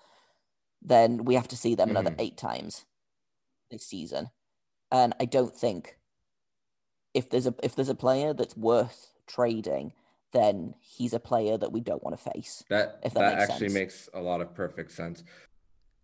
then 0.81 1.25
we 1.25 1.35
have 1.35 1.49
to 1.49 1.57
see 1.57 1.75
them 1.75 1.90
mm-hmm. 1.90 1.96
another 1.99 2.16
eight 2.18 2.38
times 2.38 2.87
this 3.70 3.85
season. 3.85 4.31
And 4.90 5.14
I 5.20 5.27
don't 5.27 5.55
think 5.55 5.99
if 7.14 7.31
there's 7.31 7.46
a 7.46 7.55
if 7.62 7.75
there's 7.75 7.88
a 7.88 7.94
player 7.94 8.33
that's 8.33 8.57
worth 8.57 9.14
trading, 9.27 9.92
then 10.33 10.75
he's 10.81 11.12
a 11.12 11.20
player 11.20 11.57
that 11.57 11.73
we 11.73 11.81
don't 11.81 12.03
want 12.03 12.18
to 12.18 12.31
face. 12.33 12.64
That 12.70 13.01
if 13.03 13.14
that, 13.14 13.20
that 13.20 13.38
makes 13.38 13.51
actually 13.51 13.68
sense. 13.68 13.75
makes 13.75 14.09
a 14.14 14.20
lot 14.20 14.40
of 14.40 14.55
perfect 14.55 14.92
sense. 14.92 15.25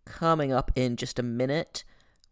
Coming 0.05 0.53
up 0.53 0.71
in 0.75 0.95
just 0.95 1.19
a 1.19 1.23
minute, 1.23 1.83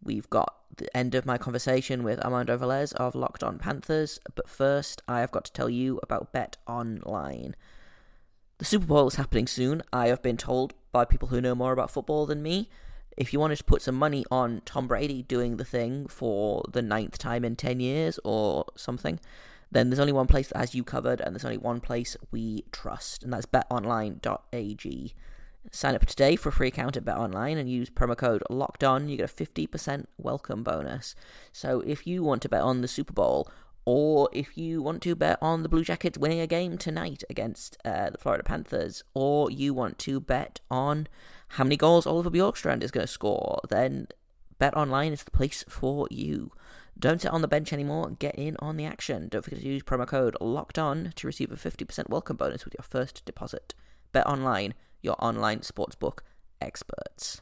we've 0.01 0.29
got 0.29 0.55
the 0.77 0.95
end 0.95 1.15
of 1.15 1.25
my 1.25 1.37
conversation 1.37 2.03
with 2.03 2.19
Armando 2.19 2.57
Velez 2.57 2.93
of 2.93 3.15
Locked 3.15 3.43
On 3.43 3.57
Panthers. 3.57 4.19
But 4.33 4.49
first, 4.49 5.01
I 5.07 5.19
have 5.19 5.31
got 5.31 5.45
to 5.45 5.53
tell 5.53 5.69
you 5.69 5.99
about 6.03 6.31
Bet 6.31 6.57
Online. 6.67 7.55
The 8.57 8.65
Super 8.65 8.85
Bowl 8.85 9.07
is 9.07 9.15
happening 9.15 9.47
soon. 9.47 9.81
I 9.91 10.07
have 10.07 10.21
been 10.21 10.37
told 10.37 10.73
by 10.93 11.03
people 11.03 11.27
who 11.27 11.41
know 11.41 11.55
more 11.55 11.73
about 11.73 11.91
football 11.91 12.25
than 12.25 12.41
me. 12.41 12.69
If 13.17 13.31
you 13.31 13.39
wanted 13.39 13.57
to 13.57 13.63
put 13.63 13.81
some 13.81 13.95
money 13.95 14.25
on 14.29 14.61
Tom 14.65 14.87
Brady 14.87 15.23
doing 15.23 15.57
the 15.57 15.65
thing 15.65 16.07
for 16.07 16.63
the 16.71 16.81
ninth 16.81 17.17
time 17.17 17.45
in 17.45 17.55
10 17.55 17.79
years 17.79 18.19
or 18.23 18.65
something, 18.75 19.19
then 19.71 19.89
there's 19.89 19.99
only 19.99 20.13
one 20.13 20.27
place 20.27 20.49
that 20.49 20.57
has 20.57 20.75
you 20.75 20.83
covered, 20.83 21.21
and 21.21 21.33
there's 21.33 21.45
only 21.45 21.57
one 21.57 21.79
place 21.79 22.15
we 22.31 22.65
trust, 22.71 23.23
and 23.23 23.33
that's 23.33 23.45
betonline.ag. 23.45 25.13
Sign 25.71 25.95
up 25.95 26.05
today 26.05 26.35
for 26.35 26.49
a 26.49 26.51
free 26.51 26.67
account 26.67 26.95
at 26.95 27.05
BetOnline 27.05 27.57
and 27.57 27.69
use 27.69 27.89
promo 27.89 28.15
code 28.15 28.43
Locked 28.49 28.83
On. 28.83 29.09
You 29.09 29.17
get 29.17 29.31
a 29.31 29.33
50% 29.33 30.05
welcome 30.17 30.63
bonus. 30.63 31.15
So 31.51 31.81
if 31.81 32.05
you 32.05 32.23
want 32.23 32.43
to 32.43 32.49
bet 32.49 32.61
on 32.61 32.81
the 32.81 32.87
Super 32.87 33.13
Bowl, 33.13 33.49
or 33.83 34.29
if 34.31 34.57
you 34.57 34.81
want 34.81 35.01
to 35.03 35.15
bet 35.15 35.39
on 35.41 35.63
the 35.63 35.69
Blue 35.69 35.83
Jackets 35.83 36.17
winning 36.17 36.39
a 36.39 36.47
game 36.47 36.77
tonight 36.77 37.23
against 37.29 37.77
uh, 37.83 38.11
the 38.11 38.17
Florida 38.17 38.43
Panthers, 38.43 39.03
or 39.13 39.49
you 39.49 39.73
want 39.73 39.97
to 39.99 40.19
bet 40.19 40.59
on 40.69 41.07
how 41.55 41.63
many 41.63 41.77
goals 41.77 42.05
Oliver 42.05 42.29
Bjorkstrand 42.29 42.83
is 42.83 42.91
going 42.91 43.05
to 43.05 43.11
score, 43.11 43.61
then 43.69 44.07
Bet 44.59 44.75
Online 44.75 45.13
is 45.13 45.23
the 45.23 45.31
place 45.31 45.63
for 45.69 46.05
you. 46.11 46.51
Don't 46.99 47.21
sit 47.21 47.31
on 47.31 47.41
the 47.41 47.47
bench 47.47 47.71
anymore. 47.71 48.11
Get 48.19 48.35
in 48.35 48.57
on 48.59 48.75
the 48.75 48.83
action. 48.83 49.29
Don't 49.29 49.41
forget 49.41 49.61
to 49.61 49.65
use 49.65 49.81
promo 49.81 50.05
code 50.05 50.35
Locked 50.41 50.77
On 50.77 51.13
to 51.15 51.27
receive 51.27 51.53
a 51.53 51.55
50% 51.55 52.09
welcome 52.09 52.35
bonus 52.35 52.65
with 52.65 52.73
your 52.77 52.83
first 52.83 53.23
deposit. 53.23 53.73
Bet 54.11 54.27
Online, 54.27 54.73
your 55.01 55.15
online 55.19 55.59
sportsbook 55.59 56.19
experts. 56.59 57.41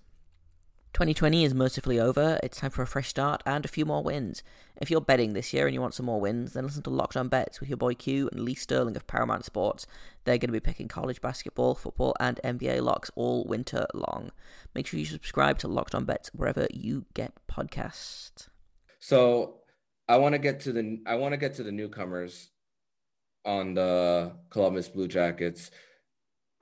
2020 0.93 1.43
is 1.43 1.56
mercifully 1.56 1.99
over. 1.99 2.39
It's 2.43 2.60
time 2.60 2.69
for 2.69 2.84
a 2.84 2.88
fresh 2.88 3.10
start 3.10 3.41
and 3.47 3.65
a 3.65 3.67
few 3.67 3.84
more 3.84 4.03
wins. 4.03 4.43
If 4.79 4.91
you're 4.91 5.01
betting 5.01 5.34
this 5.34 5.51
year 5.51 5.65
and 5.65 5.73
you 5.73 5.82
want 5.82 5.95
some 5.95 6.06
more 6.06 6.21
wins, 6.21 6.53
then 6.53 6.65
listen 6.65 6.84
to 6.84 6.91
Locked 6.91 7.17
On 7.17 7.29
Bets 7.29 7.60
with 7.60 7.67
your 7.67 7.77
boy 7.77 7.95
Q 7.95 8.29
and 8.32 8.41
Lee 8.41 8.53
Sterling 8.53 8.95
of 8.95 9.08
Paramount 9.08 9.43
Sports. 9.43 9.88
They're 10.23 10.38
going 10.38 10.49
to 10.49 10.53
be 10.53 10.60
picking 10.60 10.88
college 10.88 11.19
basketball, 11.19 11.73
football, 11.73 12.15
and 12.19 12.39
NBA 12.43 12.84
locks 12.84 13.10
all 13.15 13.43
winter 13.43 13.88
long. 13.95 14.29
Make 14.75 14.86
sure 14.86 14.99
you 14.99 15.08
subscribe 15.08 15.58
to 15.60 15.67
Locked 15.67 15.95
On 15.95 16.06
Bets 16.06 16.29
wherever 16.32 16.67
you 16.71 17.06
get 17.15 17.34
podcasts. 17.51 18.49
So, 18.99 19.62
I 20.08 20.17
want 20.17 20.34
to 20.34 20.39
get 20.39 20.60
to 20.62 20.71
the 20.71 21.01
I 21.08 21.15
want 21.15 21.34
to 21.34 21.38
get 21.38 21.56
to 21.56 21.63
the 21.63 21.71
newcomers 21.71 22.51
on 23.43 23.73
the 23.73 24.34
Columbus 24.51 24.89
Blue 24.89 25.08
Jackets. 25.08 25.71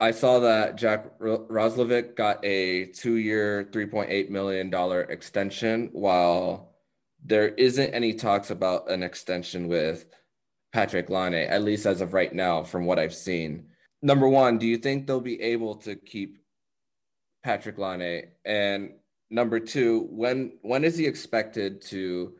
I 0.02 0.10
saw 0.10 0.40
that 0.40 0.74
Jack 0.74 1.16
Roslovic 1.20 2.16
got 2.16 2.44
a 2.44 2.86
three 2.86 3.86
point 3.86 4.10
eight 4.10 4.32
million 4.32 4.68
dollar 4.68 5.02
extension, 5.02 5.90
while 5.92 6.74
there 7.24 7.50
isn't 7.50 7.94
any 7.94 8.14
talks 8.14 8.50
about 8.50 8.90
an 8.90 9.04
extension 9.04 9.68
with 9.68 10.06
Patrik 10.74 11.08
Laine, 11.08 11.46
at 11.48 11.62
least 11.62 11.86
as 11.86 12.00
of 12.00 12.14
right 12.14 12.34
now, 12.34 12.64
from 12.64 12.84
what 12.84 12.98
I've 12.98 13.14
seen. 13.14 13.68
Number 14.02 14.28
one, 14.28 14.58
do 14.58 14.66
you 14.66 14.76
think 14.76 15.06
they'll 15.06 15.20
be 15.20 15.40
able 15.40 15.76
to 15.76 15.94
keep 15.94 16.38
Patrik 17.46 17.78
Laine? 17.78 18.24
And 18.44 18.94
number 19.30 19.60
two, 19.60 20.08
when 20.10 20.54
when 20.62 20.82
is 20.82 20.96
he 20.96 21.06
expected 21.06 21.80
to 21.82 22.34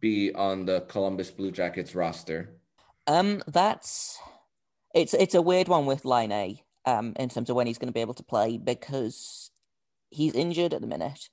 be 0.00 0.32
on 0.32 0.64
the 0.64 0.80
Columbus 0.88 1.30
Blue 1.30 1.50
Jackets 1.50 1.94
roster? 1.94 2.56
Um, 3.06 3.42
that's 3.48 4.18
it's 4.94 5.12
it's 5.12 5.34
a 5.34 5.42
weird 5.42 5.68
one 5.68 5.84
with 5.84 6.06
Laine 6.06 6.61
um, 6.84 7.14
in 7.18 7.28
terms 7.28 7.50
of 7.50 7.56
when 7.56 7.66
he's 7.66 7.78
going 7.78 7.88
to 7.88 7.94
be 7.94 8.00
able 8.00 8.14
to 8.14 8.22
play 8.22 8.58
because 8.58 9.50
he's 10.10 10.34
injured 10.34 10.74
at 10.74 10.80
the 10.80 10.86
minute. 10.86 11.28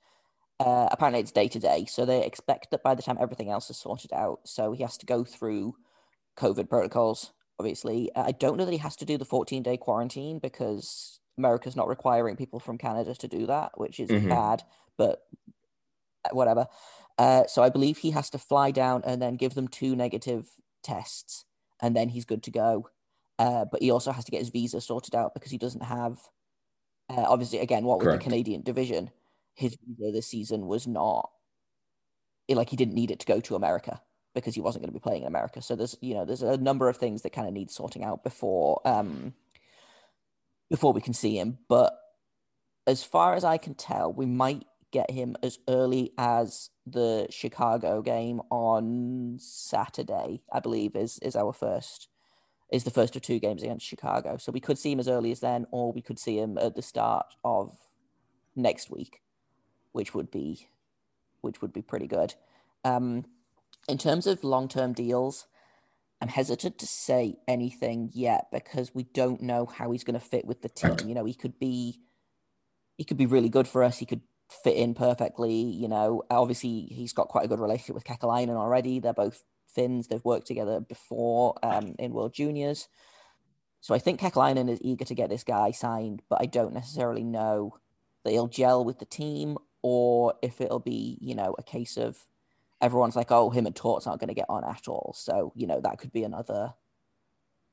Uh, 0.58 0.88
apparently, 0.92 1.20
it's 1.20 1.32
day 1.32 1.48
to 1.48 1.58
day, 1.58 1.86
so 1.86 2.04
they 2.04 2.24
expect 2.24 2.70
that 2.70 2.82
by 2.82 2.94
the 2.94 3.02
time 3.02 3.16
everything 3.18 3.48
else 3.48 3.70
is 3.70 3.78
sorted 3.78 4.12
out, 4.12 4.40
so 4.44 4.72
he 4.72 4.82
has 4.82 4.98
to 4.98 5.06
go 5.06 5.24
through 5.24 5.74
COVID 6.36 6.68
protocols. 6.68 7.32
Obviously, 7.58 8.10
uh, 8.14 8.24
I 8.24 8.32
don't 8.32 8.58
know 8.58 8.66
that 8.66 8.72
he 8.72 8.78
has 8.78 8.96
to 8.96 9.06
do 9.06 9.16
the 9.16 9.24
14 9.24 9.62
day 9.62 9.78
quarantine 9.78 10.38
because 10.38 11.20
America's 11.38 11.76
not 11.76 11.88
requiring 11.88 12.36
people 12.36 12.60
from 12.60 12.76
Canada 12.76 13.14
to 13.14 13.28
do 13.28 13.46
that, 13.46 13.72
which 13.78 13.98
is 14.00 14.10
mm-hmm. 14.10 14.28
bad, 14.28 14.62
but 14.98 15.22
uh, 16.26 16.30
whatever. 16.32 16.66
Uh, 17.16 17.46
so 17.46 17.62
I 17.62 17.70
believe 17.70 17.98
he 17.98 18.10
has 18.10 18.28
to 18.30 18.38
fly 18.38 18.70
down 18.70 19.02
and 19.06 19.20
then 19.20 19.36
give 19.36 19.54
them 19.54 19.68
two 19.68 19.96
negative 19.96 20.48
tests, 20.82 21.46
and 21.80 21.96
then 21.96 22.10
he's 22.10 22.26
good 22.26 22.42
to 22.44 22.50
go. 22.50 22.88
Uh, 23.40 23.64
but 23.64 23.80
he 23.80 23.90
also 23.90 24.12
has 24.12 24.24
to 24.26 24.30
get 24.30 24.40
his 24.40 24.50
visa 24.50 24.80
sorted 24.82 25.14
out 25.14 25.32
because 25.32 25.50
he 25.50 25.56
doesn't 25.56 25.82
have, 25.82 26.18
uh, 27.08 27.24
obviously, 27.26 27.58
again, 27.58 27.84
what 27.84 27.98
with 27.98 28.12
the 28.12 28.18
Canadian 28.18 28.60
division, 28.60 29.10
his 29.54 29.78
visa 29.82 30.12
this 30.12 30.26
season 30.26 30.66
was 30.66 30.86
not, 30.86 31.30
like, 32.50 32.68
he 32.68 32.76
didn't 32.76 32.94
need 33.00 33.10
it 33.10 33.20
to 33.20 33.26
go 33.26 33.40
to 33.40 33.56
America 33.56 34.02
because 34.34 34.54
he 34.54 34.60
wasn't 34.60 34.82
going 34.82 34.92
to 34.92 35.00
be 35.00 35.02
playing 35.08 35.22
in 35.22 35.28
America. 35.28 35.62
So 35.62 35.74
there's, 35.74 35.96
you 36.02 36.12
know, 36.12 36.26
there's 36.26 36.42
a 36.42 36.58
number 36.58 36.90
of 36.90 36.98
things 36.98 37.22
that 37.22 37.32
kind 37.32 37.48
of 37.48 37.54
need 37.54 37.70
sorting 37.70 38.04
out 38.04 38.22
before, 38.22 38.82
um, 38.84 39.32
before 40.68 40.92
we 40.92 41.00
can 41.00 41.14
see 41.14 41.38
him. 41.38 41.56
But 41.66 41.98
as 42.86 43.02
far 43.02 43.34
as 43.34 43.44
I 43.44 43.56
can 43.56 43.74
tell, 43.74 44.12
we 44.12 44.26
might 44.26 44.66
get 44.92 45.10
him 45.10 45.34
as 45.42 45.58
early 45.66 46.12
as 46.18 46.68
the 46.84 47.26
Chicago 47.30 48.02
game 48.02 48.42
on 48.50 49.38
Saturday, 49.40 50.42
I 50.52 50.60
believe, 50.60 50.94
is 50.94 51.18
is 51.20 51.36
our 51.36 51.54
first 51.54 52.08
is 52.70 52.84
the 52.84 52.90
first 52.90 53.16
of 53.16 53.22
two 53.22 53.38
games 53.38 53.62
against 53.62 53.86
Chicago. 53.86 54.36
So 54.36 54.52
we 54.52 54.60
could 54.60 54.78
see 54.78 54.92
him 54.92 55.00
as 55.00 55.08
early 55.08 55.32
as 55.32 55.40
then, 55.40 55.66
or 55.70 55.92
we 55.92 56.02
could 56.02 56.18
see 56.18 56.38
him 56.38 56.56
at 56.58 56.76
the 56.76 56.82
start 56.82 57.26
of 57.44 57.76
next 58.54 58.90
week, 58.90 59.22
which 59.92 60.14
would 60.14 60.30
be 60.30 60.68
which 61.40 61.62
would 61.62 61.72
be 61.72 61.82
pretty 61.82 62.06
good. 62.06 62.34
Um, 62.84 63.24
in 63.88 63.98
terms 63.98 64.26
of 64.26 64.44
long 64.44 64.68
term 64.68 64.92
deals, 64.92 65.46
I'm 66.20 66.28
hesitant 66.28 66.78
to 66.78 66.86
say 66.86 67.36
anything 67.48 68.10
yet 68.12 68.46
because 68.52 68.94
we 68.94 69.04
don't 69.04 69.40
know 69.40 69.66
how 69.66 69.90
he's 69.90 70.04
going 70.04 70.18
to 70.18 70.24
fit 70.24 70.44
with 70.44 70.62
the 70.62 70.68
team. 70.68 70.96
You 71.06 71.14
know, 71.14 71.24
he 71.24 71.34
could 71.34 71.58
be 71.58 72.00
he 72.96 73.04
could 73.04 73.16
be 73.16 73.26
really 73.26 73.48
good 73.48 73.66
for 73.66 73.82
us. 73.82 73.98
He 73.98 74.06
could 74.06 74.20
fit 74.62 74.76
in 74.76 74.94
perfectly. 74.94 75.54
You 75.54 75.88
know, 75.88 76.22
obviously 76.30 76.82
he's 76.90 77.12
got 77.12 77.28
quite 77.28 77.46
a 77.46 77.48
good 77.48 77.60
relationship 77.60 77.94
with 77.94 78.04
Kekalainen 78.04 78.56
already. 78.56 79.00
They're 79.00 79.12
both 79.14 79.42
Finns. 79.74 80.08
They've 80.08 80.24
worked 80.24 80.46
together 80.46 80.80
before 80.80 81.54
um, 81.62 81.94
in 81.98 82.12
World 82.12 82.32
Juniors. 82.34 82.88
So 83.80 83.94
I 83.94 83.98
think 83.98 84.20
Kekalainen 84.20 84.68
is 84.68 84.80
eager 84.82 85.04
to 85.06 85.14
get 85.14 85.30
this 85.30 85.44
guy 85.44 85.70
signed, 85.70 86.22
but 86.28 86.40
I 86.40 86.46
don't 86.46 86.74
necessarily 86.74 87.24
know 87.24 87.78
that 88.24 88.30
he'll 88.30 88.48
gel 88.48 88.84
with 88.84 88.98
the 88.98 89.06
team 89.06 89.56
or 89.82 90.34
if 90.42 90.60
it'll 90.60 90.80
be, 90.80 91.16
you 91.20 91.34
know, 91.34 91.54
a 91.58 91.62
case 91.62 91.96
of 91.96 92.26
everyone's 92.80 93.16
like, 93.16 93.30
oh, 93.30 93.50
him 93.50 93.66
and 93.66 93.74
Tort's 93.74 94.06
aren't 94.06 94.20
going 94.20 94.28
to 94.28 94.34
get 94.34 94.50
on 94.50 94.64
at 94.64 94.88
all. 94.88 95.14
So, 95.16 95.52
you 95.54 95.66
know, 95.66 95.80
that 95.80 95.98
could 95.98 96.12
be 96.12 96.24
another 96.24 96.74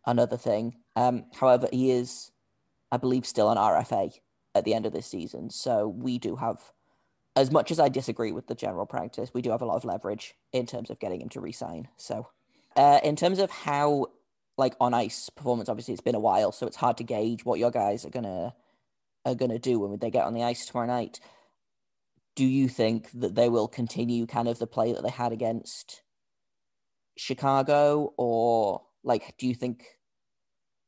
another 0.06 0.38
thing. 0.38 0.76
Um, 0.96 1.26
however, 1.38 1.68
he 1.72 1.92
is, 1.92 2.32
I 2.92 2.98
believe, 2.98 3.26
still 3.26 3.50
an 3.52 3.58
RFA 3.58 4.14
at 4.56 4.64
the 4.64 4.74
end 4.74 4.86
of 4.86 4.94
this 4.94 5.06
season. 5.06 5.50
So 5.50 5.88
we 5.88 6.18
do 6.18 6.38
have 6.38 6.60
as 7.38 7.52
much 7.52 7.70
as 7.70 7.80
I 7.80 7.88
disagree 7.88 8.32
with 8.32 8.48
the 8.48 8.56
general 8.56 8.88
practice, 8.88 9.32
we 9.32 9.44
do 9.44 9.52
have 9.52 9.62
a 9.62 9.66
lot 9.66 9.76
of 9.76 9.86
leverage 9.86 10.34
in 10.52 10.66
terms 10.66 10.90
of 10.90 11.00
getting 11.00 11.22
him 11.22 11.30
to 11.30 11.40
resign. 11.40 11.88
So, 11.96 12.30
uh, 12.76 13.00
in 13.04 13.16
terms 13.16 13.38
of 13.38 13.52
how, 13.52 14.08
like 14.58 14.76
on 14.82 14.96
ice 14.96 15.30
performance, 15.30 15.70
obviously 15.70 15.94
it's 15.94 16.02
been 16.02 16.16
a 16.16 16.20
while, 16.20 16.52
so 16.52 16.66
it's 16.66 16.78
hard 16.78 16.98
to 16.98 17.04
gauge 17.04 17.46
what 17.46 17.60
your 17.60 17.70
guys 17.70 18.06
are 18.06 18.10
gonna 18.10 18.56
are 19.24 19.36
gonna 19.36 19.60
do 19.60 19.80
when 19.80 20.00
they 20.00 20.10
get 20.10 20.26
on 20.26 20.34
the 20.34 20.44
ice 20.44 20.66
tomorrow 20.66 20.88
night. 20.88 21.20
Do 22.36 22.46
you 22.46 22.68
think 22.68 23.12
that 23.14 23.36
they 23.36 23.50
will 23.50 23.68
continue 23.68 24.26
kind 24.26 24.48
of 24.48 24.58
the 24.58 24.68
play 24.68 24.92
that 24.94 25.04
they 25.04 25.10
had 25.10 25.32
against 25.32 26.02
Chicago, 27.18 28.14
or 28.18 28.82
like, 29.04 29.36
do 29.38 29.48
you 29.48 29.54
think? 29.54 29.86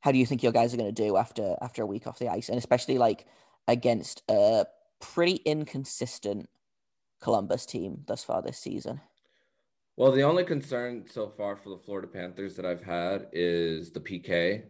How 0.01 0.12
do 0.12 0.17
you 0.17 0.25
think 0.25 0.41
your 0.41 0.53
guys 0.53 0.73
are 0.73 0.77
going 0.77 0.93
to 0.93 1.03
do 1.03 1.17
after 1.17 1.57
after 1.62 1.83
a 1.83 1.85
week 1.85 2.07
off 2.07 2.19
the 2.19 2.29
ice, 2.29 2.49
and 2.49 2.57
especially 2.57 2.97
like 2.97 3.27
against 3.67 4.23
a 4.29 4.65
pretty 4.99 5.35
inconsistent 5.45 6.49
Columbus 7.21 7.65
team 7.65 8.03
thus 8.07 8.23
far 8.23 8.41
this 8.41 8.57
season. 8.57 9.01
Well, 9.97 10.12
the 10.12 10.23
only 10.23 10.45
concern 10.45 11.05
so 11.09 11.27
far 11.27 11.57
for 11.57 11.69
the 11.69 11.77
Florida 11.77 12.07
Panthers 12.07 12.55
that 12.55 12.65
I've 12.65 12.83
had 12.83 13.27
is 13.33 13.91
the 13.91 13.99
PK. 13.99 14.63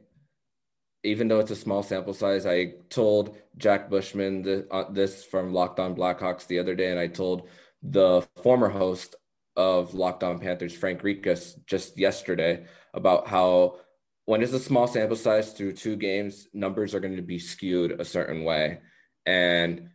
Even 1.03 1.27
though 1.27 1.39
it's 1.39 1.51
a 1.51 1.55
small 1.55 1.83
sample 1.83 2.13
size, 2.13 2.45
I 2.45 2.73
told 2.89 3.37
Jack 3.57 3.89
Bushman 3.89 4.41
the, 4.41 4.67
uh, 4.71 4.91
this 4.91 5.23
from 5.23 5.53
Locked 5.53 5.79
On 5.79 5.95
Blackhawks 5.95 6.47
the 6.47 6.59
other 6.59 6.75
day, 6.75 6.89
and 6.89 6.99
I 6.99 7.07
told 7.07 7.47
the 7.83 8.27
former 8.41 8.69
host 8.69 9.15
of 9.55 9.93
Locked 9.93 10.23
On 10.23 10.39
Panthers, 10.39 10.75
Frank 10.75 11.03
Rikas, 11.03 11.53
just 11.65 11.97
yesterday 11.97 12.65
about 12.93 13.27
how 13.27 13.77
when 14.25 14.41
it's 14.41 14.53
a 14.53 14.59
small 14.59 14.87
sample 14.87 15.15
size 15.15 15.53
through 15.53 15.73
two 15.73 15.95
games, 15.95 16.47
numbers 16.53 16.93
are 16.93 16.99
going 16.99 17.15
to 17.15 17.21
be 17.21 17.39
skewed 17.39 17.99
a 17.99 18.05
certain 18.05 18.43
way. 18.43 18.79
And 19.25 19.89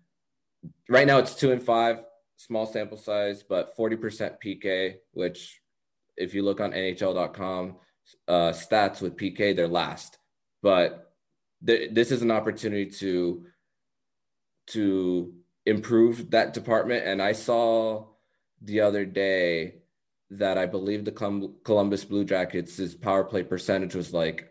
right 0.89 1.07
now 1.07 1.19
it's 1.19 1.35
two 1.35 1.53
and 1.53 1.63
five, 1.63 2.03
small 2.37 2.67
sample 2.67 2.97
size, 2.97 3.43
but 3.43 3.77
40% 3.77 4.37
PK, 4.45 4.97
which 5.13 5.61
if 6.17 6.35
you 6.35 6.43
look 6.43 6.61
on 6.61 6.73
NHL.com 6.73 7.77
uh, 8.29 8.53
stats 8.53 9.01
with 9.01 9.17
PK, 9.17 9.55
they're 9.55 9.69
last. 9.69 10.19
But 10.63 11.13
th- 11.67 11.91
this 11.93 12.11
is 12.11 12.23
an 12.23 12.31
opportunity 12.31 12.91
to 12.91 13.47
to 14.69 15.35
improve 15.67 16.31
that 16.31 16.55
department. 16.55 17.07
And 17.07 17.21
I 17.21 17.33
saw 17.33 18.07
the 18.63 18.81
other 18.81 19.05
day 19.05 19.83
that 20.31 20.57
I 20.57 20.67
believe 20.67 21.05
the 21.05 21.59
Columbus 21.65 22.05
Blue 22.05 22.25
Jackets' 22.25 22.95
power 22.95 23.25
play 23.25 23.43
percentage 23.43 23.95
was 23.95 24.13
like, 24.13 24.51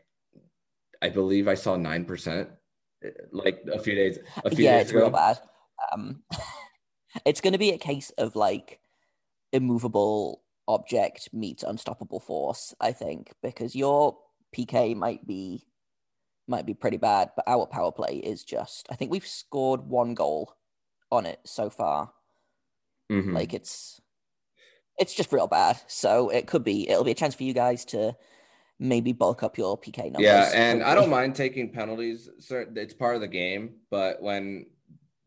I 1.02 1.10
believe 1.10 1.48
I 1.48 1.56
saw 1.56 1.76
nine 1.76 2.06
percent, 2.06 2.50
like 3.32 3.64
a 3.72 3.80
few 3.80 3.96
days. 3.96 4.20
A 4.46 4.50
few 4.50 4.66
yeah, 4.66 4.78
days 4.78 4.82
it's 4.84 4.92
ago. 4.92 5.02
real 5.02 5.10
bad. 5.10 5.40
Um, 5.92 6.24
it's 7.26 7.42
going 7.42 7.54
to 7.54 7.60
be 7.60 7.72
a 7.72 7.78
case 7.78 8.12
of 8.18 8.36
like 8.36 8.80
immovable 9.52 10.42
object 10.68 11.30
meets 11.34 11.64
unstoppable 11.64 12.20
force, 12.20 12.74
I 12.80 12.92
think, 12.92 13.34
because 13.42 13.76
your 13.76 14.18
PK 14.56 14.96
might 14.96 15.26
be 15.26 15.66
might 16.48 16.66
be 16.66 16.74
pretty 16.74 16.98
bad, 16.98 17.32
but 17.36 17.46
our 17.48 17.66
power 17.66 17.92
play 17.92 18.18
is 18.18 18.44
just. 18.44 18.88
I 18.90 18.96
think 18.96 19.12
we've 19.12 19.26
scored 19.26 19.82
one 19.88 20.14
goal 20.14 20.56
on 21.12 21.26
it 21.26 21.40
so 21.46 21.70
far. 21.70 22.12
Mm-hmm. 23.12 23.36
Like 23.36 23.54
it's 23.54 24.02
it's 24.98 25.14
just 25.14 25.32
real 25.32 25.48
bad. 25.48 25.80
So 25.88 26.30
it 26.30 26.48
could 26.48 26.64
be 26.64 26.90
it'll 26.90 27.04
be 27.04 27.12
a 27.12 27.16
chance 27.16 27.36
for 27.36 27.44
you 27.44 27.54
guys 27.54 27.86
to 27.86 28.16
maybe 28.80 29.14
bulk 29.14 29.44
up 29.44 29.58
your 29.58 29.80
PK 29.80 30.06
numbers. 30.06 30.22
Yeah, 30.22 30.52
and. 30.54 30.84
I 30.84 30.96
don't 30.96 31.10
mind 31.22 31.36
taking 31.36 31.72
penalties. 31.72 32.30
It's 32.50 32.94
part 32.94 33.16
of 33.16 33.22
the 33.22 33.28
game, 33.28 33.76
but 33.90 34.22
when 34.22 34.68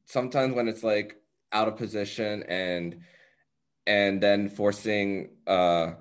sometimes 0.07 0.55
when 0.55 0.69
it's 0.69 0.83
like 0.83 1.17
out 1.53 1.69
of 1.69 1.77
position 1.77 2.43
and 2.45 3.01
and 3.87 4.21
then 4.21 4.49
forcing 4.49 5.31
uh, 5.47 5.93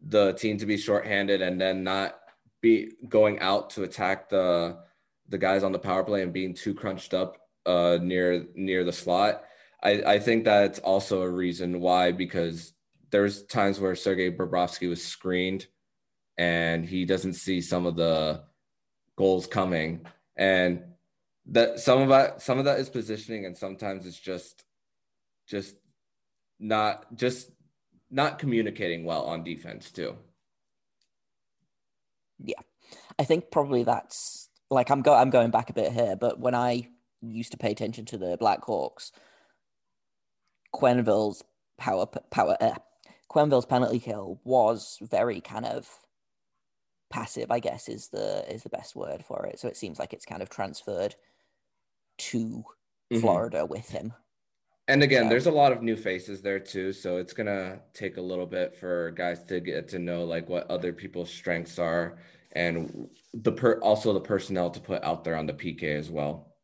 the 0.00 0.32
team 0.34 0.56
to 0.58 0.66
be 0.66 0.78
shorthanded 0.78 1.42
and 1.42 1.60
then 1.60 1.84
not 1.84 2.18
be 2.62 2.92
going 3.08 3.38
out 3.40 3.70
to 3.70 3.82
attack 3.82 4.28
the 4.28 4.78
the 5.28 5.38
guys 5.38 5.62
on 5.62 5.72
the 5.72 5.78
power 5.78 6.04
play 6.04 6.22
and 6.22 6.32
being 6.32 6.54
too 6.54 6.74
crunched 6.74 7.14
up 7.14 7.36
uh, 7.66 7.98
near 8.00 8.46
near 8.54 8.84
the 8.84 8.92
slot. 8.92 9.44
I, 9.82 10.02
I 10.02 10.18
think 10.18 10.44
that's 10.44 10.78
also 10.78 11.22
a 11.22 11.30
reason 11.30 11.80
why 11.80 12.12
because 12.12 12.72
there's 13.10 13.44
times 13.44 13.80
where 13.80 13.94
Sergei 13.94 14.30
Bobrovsky 14.30 14.88
was 14.88 15.02
screened 15.02 15.66
and 16.36 16.84
he 16.84 17.04
doesn't 17.04 17.32
see 17.34 17.60
some 17.60 17.86
of 17.86 17.96
the 17.96 18.42
goals 19.16 19.46
coming 19.46 20.06
and 20.36 20.82
that 21.46 21.80
some 21.80 22.02
of 22.02 22.08
that 22.08 22.42
some 22.42 22.58
of 22.58 22.64
that 22.64 22.78
is 22.78 22.90
positioning 22.90 23.46
and 23.46 23.56
sometimes 23.56 24.06
it's 24.06 24.18
just 24.18 24.64
just 25.46 25.74
not 26.58 27.14
just 27.16 27.50
not 28.10 28.38
communicating 28.38 29.04
well 29.04 29.24
on 29.24 29.44
defense 29.44 29.90
too. 29.90 30.16
Yeah. 32.38 32.60
I 33.18 33.24
think 33.24 33.50
probably 33.50 33.84
that's 33.84 34.48
like 34.70 34.90
I'm 34.90 35.02
go 35.02 35.14
I'm 35.14 35.30
going 35.30 35.50
back 35.50 35.70
a 35.70 35.74
bit 35.74 35.92
here, 35.92 36.16
but 36.16 36.38
when 36.40 36.54
I 36.54 36.88
used 37.20 37.52
to 37.52 37.58
pay 37.58 37.70
attention 37.70 38.04
to 38.06 38.18
the 38.18 38.38
Blackhawks, 38.38 39.10
Quenneville's 40.74 41.44
power 41.78 42.06
power 42.30 42.56
uh, 42.60 42.74
Quenneville's 43.30 43.66
penalty 43.66 43.98
kill 43.98 44.40
was 44.44 44.98
very 45.02 45.40
kind 45.40 45.66
of 45.66 45.88
passive, 47.10 47.50
I 47.50 47.60
guess 47.60 47.88
is 47.88 48.08
the 48.08 48.44
is 48.52 48.62
the 48.62 48.70
best 48.70 48.96
word 48.96 49.24
for 49.24 49.46
it. 49.46 49.58
So 49.58 49.68
it 49.68 49.76
seems 49.76 49.98
like 49.98 50.12
it's 50.12 50.24
kind 50.24 50.42
of 50.42 50.48
transferred 50.48 51.14
to 52.18 52.38
mm-hmm. 52.38 53.20
Florida 53.20 53.66
with 53.66 53.88
him. 53.90 54.12
And 54.88 55.02
again, 55.02 55.24
so. 55.24 55.28
there's 55.28 55.46
a 55.46 55.52
lot 55.52 55.72
of 55.72 55.82
new 55.82 55.96
faces 55.96 56.42
there 56.42 56.58
too, 56.58 56.92
so 56.92 57.18
it's 57.18 57.32
gonna 57.32 57.80
take 57.94 58.16
a 58.16 58.22
little 58.22 58.46
bit 58.46 58.76
for 58.76 59.12
guys 59.12 59.44
to 59.46 59.60
get 59.60 59.88
to 59.88 59.98
know 59.98 60.24
like 60.24 60.48
what 60.48 60.70
other 60.70 60.92
people's 60.92 61.30
strengths 61.30 61.78
are 61.78 62.18
and 62.52 63.08
the 63.32 63.52
per 63.52 63.78
also 63.80 64.12
the 64.12 64.20
personnel 64.20 64.70
to 64.70 64.80
put 64.80 65.02
out 65.04 65.22
there 65.24 65.36
on 65.36 65.46
the 65.46 65.52
PK 65.52 65.96
as 65.96 66.10
well. 66.10 66.54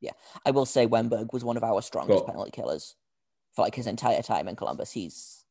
Yeah, 0.00 0.12
I 0.46 0.50
will 0.50 0.66
say 0.66 0.86
Wennberg 0.86 1.32
was 1.32 1.44
one 1.44 1.56
of 1.56 1.64
our 1.64 1.82
strongest 1.82 2.20
cool. 2.20 2.26
penalty 2.26 2.50
killers 2.52 2.96
for 3.52 3.62
like 3.62 3.74
his 3.74 3.86
entire 3.86 4.22
time 4.22 4.48
in 4.48 4.56
Columbus. 4.56 4.92
He's 4.92 5.44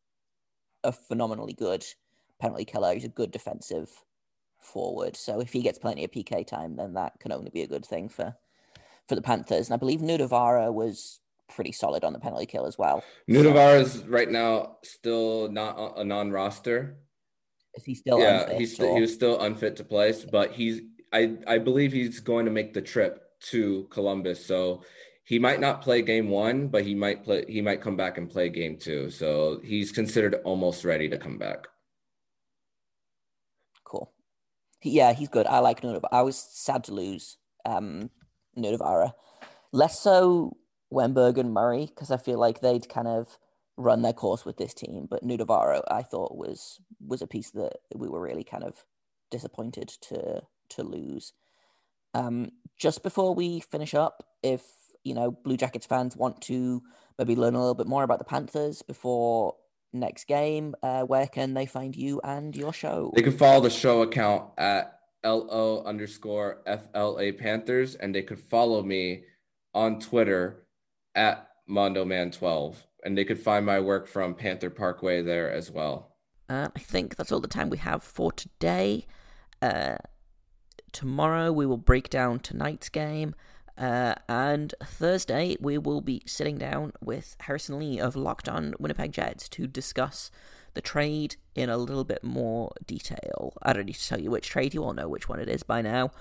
a 0.84 0.91
phenomenally 0.91 1.54
good 1.54 1.86
penalty 2.39 2.65
killer. 2.65 2.93
He's 2.93 3.06
a 3.06 3.10
good 3.10 3.32
defensive 3.32 3.89
forward. 4.60 5.15
So 5.15 5.39
if 5.39 5.54
he 5.54 5.62
gets 5.62 5.80
plenty 5.80 6.04
of 6.04 6.12
PK 6.12 6.45
time, 6.45 6.75
then 6.75 6.93
that 6.93 7.19
can 7.19 7.32
only 7.32 7.49
be 7.49 7.62
a 7.62 7.67
good 7.67 7.86
thing 7.86 8.10
for 8.10 8.36
for 9.08 9.15
the 9.15 9.21
Panthers. 9.21 9.67
And 9.67 9.73
I 9.73 9.78
believe 9.78 10.02
Nutivaara 10.02 10.73
was 10.73 11.19
pretty 11.49 11.71
solid 11.71 12.04
on 12.04 12.13
the 12.13 12.19
penalty 12.19 12.45
kill 12.45 12.65
as 12.65 12.78
well. 12.78 13.04
Nutivaara 13.30 13.82
is 13.82 14.06
right 14.06 14.30
now 14.30 14.78
still 14.84 15.49
not 15.52 15.97
a 15.97 16.04
non-roster. 16.04 16.97
Is 17.75 17.86
he 17.86 17.95
still? 17.95 18.19
Yeah, 18.19 18.54
he's 18.58 18.75
still, 18.75 18.95
he 18.95 19.02
was 19.02 19.13
still 19.13 19.39
unfit 19.41 19.75
to 19.78 19.84
play, 19.84 20.13
but 20.32 20.52
he's 20.52 20.82
I 21.12 21.38
I 21.47 21.58
believe 21.58 21.91
he's 21.91 22.19
going 22.19 22.45
to 22.45 22.52
make 22.52 22.73
the 22.73 22.82
trip 22.82 23.21
to 23.52 23.88
Columbus. 23.89 24.45
So 24.45 24.84
he 25.23 25.39
might 25.39 25.60
not 25.60 25.82
play 25.82 26.02
game 26.02 26.30
one, 26.30 26.67
but 26.67 26.84
he 26.84 26.95
might 26.95 27.23
play. 27.23 27.45
He 27.47 27.62
might 27.62 27.82
come 27.82 27.95
back 27.95 28.17
and 28.17 28.30
play 28.30 28.49
game 28.49 28.78
two. 28.78 29.10
So 29.10 29.60
he's 29.63 29.91
considered 29.91 30.36
almost 30.43 30.84
ready 30.84 31.10
to 31.10 31.17
come 31.17 31.38
back. 31.38 31.67
Cool. 33.84 34.12
Yeah, 34.83 35.13
he's 35.13 35.29
good. 35.29 35.47
I 35.47 35.59
like 35.59 35.81
Nutivaara. 35.81 36.09
I 36.11 36.21
was 36.21 36.37
sad 36.37 36.83
to 36.85 36.93
lose 36.93 37.37
um, 37.65 38.09
Nutivaara. 38.57 39.13
Less 39.71 39.99
so 39.99 40.57
Wennberg 40.91 41.37
and 41.37 41.53
Murray 41.53 41.85
because 41.85 42.11
I 42.11 42.17
feel 42.17 42.39
like 42.39 42.61
they'd 42.61 42.89
kind 42.89 43.07
of 43.07 43.37
run 43.77 44.01
their 44.01 44.13
course 44.13 44.45
with 44.45 44.57
this 44.57 44.73
team. 44.73 45.07
But 45.09 45.23
Nutivaara, 45.23 45.83
I 45.89 46.01
thought 46.01 46.37
was 46.37 46.79
was 47.05 47.21
a 47.21 47.27
piece 47.27 47.51
that 47.51 47.77
we 47.95 48.07
were 48.07 48.21
really 48.21 48.43
kind 48.43 48.63
of 48.63 48.85
disappointed 49.31 49.89
to 50.09 50.41
to 50.71 50.83
lose. 50.83 51.33
Um, 52.13 52.51
just 52.77 53.03
before 53.03 53.35
we 53.35 53.59
finish 53.59 53.93
up, 53.93 54.23
if 54.43 54.63
you 55.03 55.13
know 55.13 55.31
Blue 55.31 55.57
Jackets 55.57 55.85
fans 55.85 56.15
want 56.15 56.41
to 56.43 56.81
maybe 57.17 57.35
learn 57.35 57.55
a 57.55 57.59
little 57.59 57.75
bit 57.75 57.87
more 57.87 58.03
about 58.03 58.19
the 58.19 58.25
Panthers 58.25 58.81
before 58.81 59.55
next 59.93 60.25
game, 60.28 60.75
uh, 60.84 61.04
where 61.04 61.28
can 61.28 61.54
they 61.54 61.65
find 61.65 61.95
you 61.95 62.21
and 62.23 62.56
your 62.56 62.73
show? 62.73 63.12
They 63.15 63.21
can 63.21 63.38
follow 63.38 63.62
the 63.62 63.69
show 63.69 64.02
account 64.02 64.49
at 64.58 64.99
lo 65.23 65.84
underscore 65.86 66.62
fla 66.65 67.34
Panthers, 67.34 67.95
and 67.95 68.13
they 68.13 68.21
could 68.21 68.39
follow 68.39 68.84
me 68.84 69.23
on 69.73 69.99
Twitter 69.99 70.63
at 71.15 71.47
MondoMan12, 71.69 72.75
and 73.04 73.17
they 73.17 73.25
could 73.25 73.39
find 73.39 73.65
my 73.65 73.80
work 73.80 74.08
from 74.08 74.36
Panther 74.36 74.69
Parkway 74.69 75.21
there 75.21 75.52
as 75.52 75.69
well. 75.71 76.15
Uh, 76.49 76.69
I 76.75 76.80
think 76.80 77.15
that's 77.15 77.32
all 77.32 77.39
the 77.39 77.47
time 77.47 77.69
we 77.69 77.78
have 77.78 78.02
for 78.02 78.32
today. 78.32 79.06
Uh, 79.62 79.97
tomorrow 80.91 81.52
we 81.52 81.65
will 81.65 81.78
break 81.78 82.10
down 82.10 82.39
tonight's 82.39 82.89
game. 82.89 83.36
Uh, 83.79 84.13
and 84.27 84.75
Thursday, 84.83 85.55
we 85.61 85.77
will 85.77 86.01
be 86.01 86.21
sitting 86.25 86.57
down 86.57 86.91
with 87.01 87.37
Harrison 87.39 87.79
Lee 87.79 87.97
of 87.97 88.17
Locked 88.17 88.49
On 88.49 88.75
Winnipeg 88.77 89.13
Jets 89.13 89.47
to 89.49 89.67
discuss 89.67 90.29
the 90.73 90.81
trade 90.81 91.37
in 91.55 91.69
a 91.69 91.77
little 91.77 92.03
bit 92.03 92.21
more 92.21 92.73
detail. 92.85 93.53
I 93.61 93.71
don't 93.71 93.85
need 93.85 93.95
to 93.95 94.07
tell 94.07 94.19
you 94.19 94.31
which 94.31 94.49
trade, 94.49 94.73
you 94.73 94.83
all 94.83 94.93
know 94.93 95.07
which 95.07 95.29
one 95.29 95.39
it 95.39 95.47
is 95.47 95.63
by 95.63 95.81
now. 95.81 96.11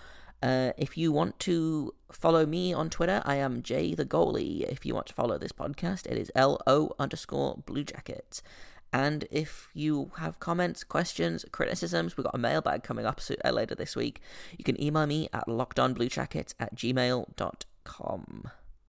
Uh, 0.40 0.70
if 0.78 0.96
you 0.96 1.10
want 1.10 1.36
to 1.40 1.92
follow 2.12 2.46
me 2.46 2.72
on 2.72 2.88
Twitter, 2.90 3.22
I 3.24 3.36
am 3.36 3.62
Jay 3.62 3.92
the 3.92 4.04
Goalie. 4.04 4.62
If 4.62 4.86
you 4.86 4.94
want 4.94 5.08
to 5.08 5.14
follow 5.14 5.36
this 5.36 5.50
podcast, 5.50 6.06
it 6.06 6.16
is 6.16 6.30
LO 6.36 6.94
underscore 6.96 7.58
Blue 7.66 7.82
Jackets. 7.82 8.40
And 8.92 9.26
if 9.30 9.68
you 9.74 10.12
have 10.18 10.40
comments, 10.40 10.82
questions, 10.84 11.44
criticisms, 11.52 12.16
we've 12.16 12.24
got 12.24 12.34
a 12.34 12.38
mailbag 12.38 12.82
coming 12.82 13.06
up 13.06 13.20
uh, 13.44 13.50
later 13.50 13.74
this 13.74 13.94
week. 13.94 14.20
You 14.56 14.64
can 14.64 14.80
email 14.82 15.06
me 15.06 15.28
at 15.32 15.46
lockedonbluejackets 15.46 16.54
at 16.58 16.74
gmail.com. 16.74 18.50